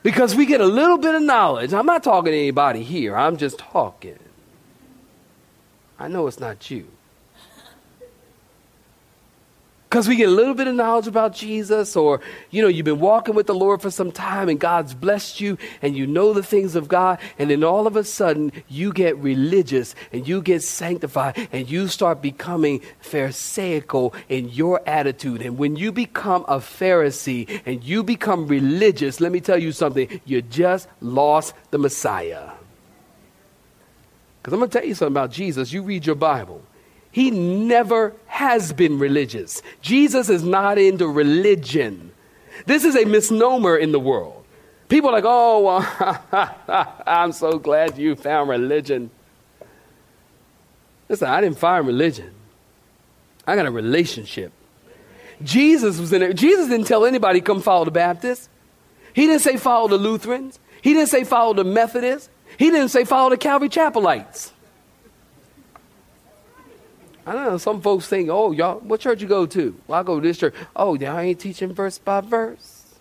because 0.03 0.35
we 0.35 0.47
get 0.47 0.61
a 0.61 0.67
little 0.67 0.99
bit 0.99 1.14
of 1.14 1.23
knowledge. 1.23 1.73
I'm 1.73 1.87
not 1.87 2.05
talking 2.05 2.33
to 2.33 2.38
anybody 2.38 2.83
here, 2.83 3.17
I'm 3.17 3.37
just 3.37 3.59
talking. 3.59 4.19
I 5.99 6.09
know 6.09 6.27
it's 6.27 6.40
not 6.40 6.71
you. 6.71 6.94
Because 9.95 10.09
we 10.09 10.17
get 10.17 10.29
a 10.29 10.33
little 10.33 10.55
bit 10.55 10.67
of 10.67 10.75
knowledge 10.75 11.07
about 11.07 11.35
Jesus, 11.35 11.95
or, 11.95 12.21
you 12.51 12.61
know, 12.61 12.67
you've 12.67 12.85
been 12.85 12.99
walking 12.99 13.37
with 13.37 13.47
the 13.47 13.55
Lord 13.55 13.81
for 13.81 13.93
some 13.93 14.11
time 14.11 14.49
and 14.49 14.59
God's 14.59 14.93
blessed 14.93 15.41
you 15.41 15.57
and 15.83 15.97
you 15.97 16.05
know 16.05 16.33
the 16.33 16.43
things 16.43 16.75
of 16.75 16.89
God, 16.89 17.21
and 17.39 17.49
then 17.49 17.63
all 17.63 17.87
of 17.87 17.95
a 17.95 18.03
sudden 18.03 18.51
you 18.69 18.93
get 18.93 19.17
religious 19.19 19.95
and 20.11 20.27
you 20.27 20.43
get 20.43 20.65
sanctified 20.65 21.49
and 21.53 21.71
you 21.71 21.87
start 21.87 22.21
becoming 22.21 22.81
Pharisaical 23.03 24.15
in 24.29 24.49
your 24.49 24.83
attitude. 24.85 25.43
And 25.43 25.59
when 25.59 25.77
you 25.77 25.93
become 25.93 26.45
a 26.49 26.59
Pharisee 26.59 27.63
and 27.65 27.85
you 27.85 28.03
become 28.03 28.49
religious, 28.49 29.21
let 29.21 29.31
me 29.31 29.39
tell 29.39 29.59
you 29.59 29.71
something, 29.71 30.21
you 30.25 30.43
just 30.43 30.89
lost 31.01 31.55
the 31.71 31.79
Messiah. 31.79 32.51
Because 34.43 34.55
I'm 34.55 34.59
going 34.59 34.71
to 34.71 34.77
tell 34.77 34.89
you 34.89 34.97
something 34.97 35.13
about 35.13 35.31
Jesus. 35.31 35.73
You 35.73 35.83
read 35.83 36.05
your 36.05 36.17
Bible. 36.17 36.63
He 37.13 37.31
never 37.31 38.13
has 38.35 38.73
been 38.73 38.99
religious. 38.99 39.62
Jesus 39.81 40.29
is 40.29 40.42
not 40.42 40.77
into 40.77 41.07
religion. 41.07 42.11
This 42.66 42.85
is 42.85 42.97
a 42.97 43.05
misnomer 43.05 43.77
in 43.77 43.92
the 43.92 44.01
world. 44.01 44.44
People 44.88 45.11
are 45.11 45.12
like, 45.12 45.25
oh, 45.25 45.61
well, 45.61 46.99
I'm 47.07 47.31
so 47.31 47.61
glad 47.61 47.97
you 47.97 48.16
found 48.16 48.51
religion. 48.51 49.12
Listen, 51.09 51.29
I 51.29 51.40
didn't 51.42 51.59
find 51.59 51.87
religion. 51.87 52.33
I 53.47 53.55
got 53.55 53.66
a 53.66 53.70
relationship. 53.70 54.51
Jesus 55.44 56.01
was 56.01 56.12
in 56.12 56.23
it. 56.23 56.35
Jesus 56.35 56.68
didn't 56.68 56.88
tell 56.88 57.05
anybody 57.07 57.40
come 57.40 57.62
follow 57.62 57.85
the 57.85 57.92
Baptists. 57.92 58.49
He 59.12 59.29
didn't 59.29 59.42
say 59.42 59.57
follow 59.59 59.87
the 59.87 59.97
Lutherans. 59.99 60.59
He 60.83 60.92
didn't 60.92 61.09
say 61.09 61.23
follow 61.23 61.55
the 61.55 61.62
Methodists. 61.62 62.31
He 62.59 62.70
didn't 62.70 62.88
say 62.88 63.05
follow 63.05 63.31
the 63.31 63.37
Calvary 63.37 63.68
Chapelites. 63.68 64.51
I 67.27 67.33
know. 67.33 67.57
Some 67.59 67.81
folks 67.81 68.07
think, 68.07 68.29
oh, 68.31 68.53
y'all, 68.53 68.81
what 68.81 69.01
church 69.01 69.23
you 69.23 69.29
go 69.29 69.47
to? 69.47 69.81
Well, 69.87 70.01
I 70.01 70.03
go 70.03 70.21
to 70.21 70.27
this 70.27 70.39
church. 70.39 70.55
Oh, 70.77 70.95
y'all 70.95 71.19
ain't 71.19 71.41
teaching 71.41 71.73
verse 71.73 71.99
by 71.99 72.21
verse. 72.21 72.95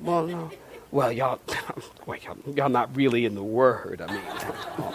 Well, 0.00 0.26
no. 0.26 0.50
Well, 0.90 1.12
y'all, 1.12 1.40
well, 2.06 2.18
y'all, 2.18 2.36
y'all 2.54 2.68
not 2.68 2.96
really 2.96 3.24
in 3.24 3.34
the 3.34 3.42
Word. 3.42 4.00
I 4.00 4.12
mean, 4.12 4.22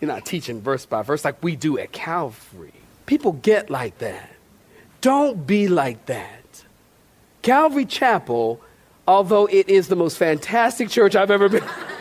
you're 0.00 0.08
not 0.08 0.24
teaching 0.24 0.60
verse 0.60 0.86
by 0.86 1.02
verse 1.02 1.24
like 1.24 1.42
we 1.42 1.56
do 1.56 1.78
at 1.78 1.92
Calvary. 1.92 2.72
People 3.06 3.32
get 3.32 3.70
like 3.70 3.98
that. 3.98 4.30
Don't 5.00 5.46
be 5.46 5.68
like 5.68 6.06
that. 6.06 6.64
Calvary 7.42 7.84
Chapel, 7.84 8.60
although 9.06 9.46
it 9.46 9.68
is 9.68 9.88
the 9.88 9.96
most 9.96 10.16
fantastic 10.16 10.88
church 10.88 11.16
I've 11.16 11.30
ever 11.30 11.48
been. 11.48 11.64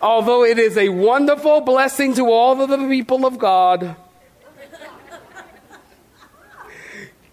although 0.00 0.44
it 0.44 0.58
is 0.58 0.76
a 0.76 0.88
wonderful 0.88 1.60
blessing 1.60 2.14
to 2.14 2.30
all 2.30 2.60
of 2.60 2.68
the 2.68 2.78
people 2.88 3.26
of 3.26 3.38
God, 3.38 3.96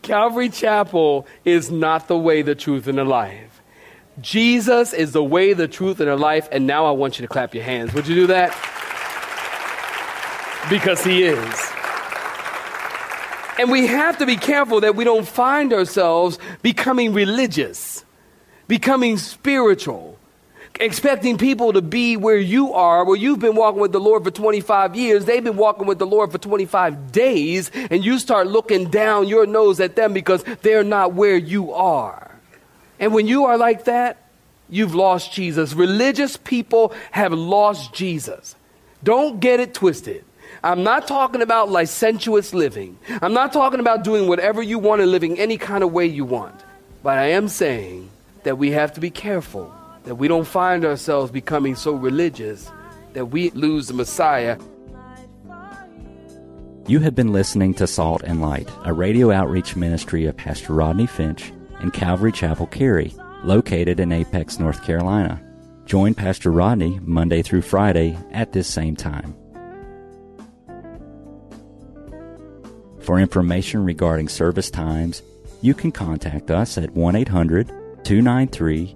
Calvary 0.01 0.49
Chapel 0.49 1.25
is 1.43 1.71
not 1.71 2.07
the 2.07 2.17
way, 2.17 2.43
the 2.43 2.55
truth, 2.55 2.87
and 2.87 2.97
the 2.97 3.03
life. 3.03 3.61
Jesus 4.21 4.93
is 4.93 5.11
the 5.11 5.23
way, 5.23 5.53
the 5.53 5.67
truth, 5.67 5.99
and 5.99 6.07
the 6.07 6.15
life. 6.15 6.47
And 6.51 6.67
now 6.67 6.85
I 6.85 6.91
want 6.91 7.19
you 7.19 7.23
to 7.23 7.27
clap 7.27 7.55
your 7.55 7.63
hands. 7.63 7.93
Would 7.93 8.07
you 8.07 8.15
do 8.15 8.27
that? 8.27 8.51
Because 10.69 11.03
He 11.03 11.23
is. 11.23 11.71
And 13.57 13.71
we 13.71 13.87
have 13.87 14.17
to 14.19 14.25
be 14.25 14.35
careful 14.35 14.81
that 14.81 14.95
we 14.95 15.03
don't 15.03 15.27
find 15.27 15.73
ourselves 15.73 16.37
becoming 16.61 17.13
religious, 17.13 18.05
becoming 18.67 19.17
spiritual 19.17 20.14
expecting 20.79 21.37
people 21.37 21.73
to 21.73 21.81
be 21.81 22.17
where 22.17 22.37
you 22.37 22.73
are, 22.73 23.05
where 23.05 23.15
you've 23.15 23.39
been 23.39 23.55
walking 23.55 23.81
with 23.81 23.91
the 23.91 23.99
Lord 23.99 24.23
for 24.23 24.31
25 24.31 24.95
years, 24.95 25.25
they've 25.25 25.43
been 25.43 25.57
walking 25.57 25.87
with 25.87 25.99
the 25.99 26.05
Lord 26.05 26.31
for 26.31 26.37
25 26.37 27.11
days, 27.11 27.71
and 27.73 28.03
you 28.03 28.19
start 28.19 28.47
looking 28.47 28.89
down 28.89 29.27
your 29.27 29.45
nose 29.45 29.79
at 29.79 29.95
them 29.95 30.13
because 30.13 30.43
they're 30.61 30.83
not 30.83 31.13
where 31.13 31.37
you 31.37 31.73
are. 31.73 32.31
And 32.99 33.13
when 33.13 33.27
you 33.27 33.45
are 33.45 33.57
like 33.57 33.85
that, 33.85 34.29
you've 34.69 34.95
lost 34.95 35.31
Jesus. 35.31 35.73
Religious 35.73 36.37
people 36.37 36.93
have 37.11 37.33
lost 37.33 37.93
Jesus. 37.93 38.55
Don't 39.03 39.39
get 39.39 39.59
it 39.59 39.73
twisted. 39.73 40.23
I'm 40.63 40.83
not 40.83 41.07
talking 41.07 41.41
about 41.41 41.69
licentious 41.69 42.53
living. 42.53 42.97
I'm 43.21 43.33
not 43.33 43.53
talking 43.53 43.79
about 43.79 44.03
doing 44.03 44.27
whatever 44.27 44.63
you 44.63 44.79
want 44.79 45.01
and 45.01 45.11
living 45.11 45.37
any 45.37 45.57
kind 45.57 45.83
of 45.83 45.91
way 45.91 46.07
you 46.07 46.25
want. 46.25 46.55
But 47.03 47.19
I 47.19 47.27
am 47.27 47.47
saying 47.47 48.09
that 48.43 48.57
we 48.57 48.71
have 48.71 48.93
to 48.93 48.99
be 48.99 49.11
careful 49.11 49.71
that 50.05 50.15
we 50.15 50.27
don't 50.27 50.45
find 50.45 50.85
ourselves 50.85 51.31
becoming 51.31 51.75
so 51.75 51.93
religious 51.93 52.71
that 53.13 53.25
we 53.25 53.49
lose 53.51 53.87
the 53.87 53.93
Messiah. 53.93 54.57
You 56.87 56.99
have 56.99 57.15
been 57.15 57.33
listening 57.33 57.73
to 57.75 57.87
Salt 57.87 58.21
and 58.23 58.41
Light, 58.41 58.69
a 58.83 58.93
radio 58.93 59.31
outreach 59.31 59.75
ministry 59.75 60.25
of 60.25 60.37
Pastor 60.37 60.73
Rodney 60.73 61.07
Finch 61.07 61.51
and 61.79 61.91
Calvary 61.91 62.31
Chapel, 62.31 62.67
Cary, 62.67 63.13
located 63.43 63.99
in 63.99 64.11
Apex, 64.11 64.59
North 64.59 64.83
Carolina. 64.83 65.41
Join 65.85 66.13
Pastor 66.13 66.51
Rodney 66.51 66.99
Monday 67.01 67.41
through 67.41 67.63
Friday 67.63 68.17
at 68.31 68.53
this 68.53 68.67
same 68.67 68.95
time. 68.95 69.35
For 72.99 73.19
information 73.19 73.83
regarding 73.83 74.29
service 74.29 74.69
times, 74.69 75.23
you 75.61 75.73
can 75.73 75.91
contact 75.91 76.51
us 76.51 76.77
at 76.77 76.91
1 76.91 77.15
800 77.15 77.67
293 78.03 78.95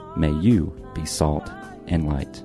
may 0.15 0.31
you 0.31 0.73
be 0.93 1.05
salt 1.05 1.49
and 1.87 2.07
light. 2.07 2.43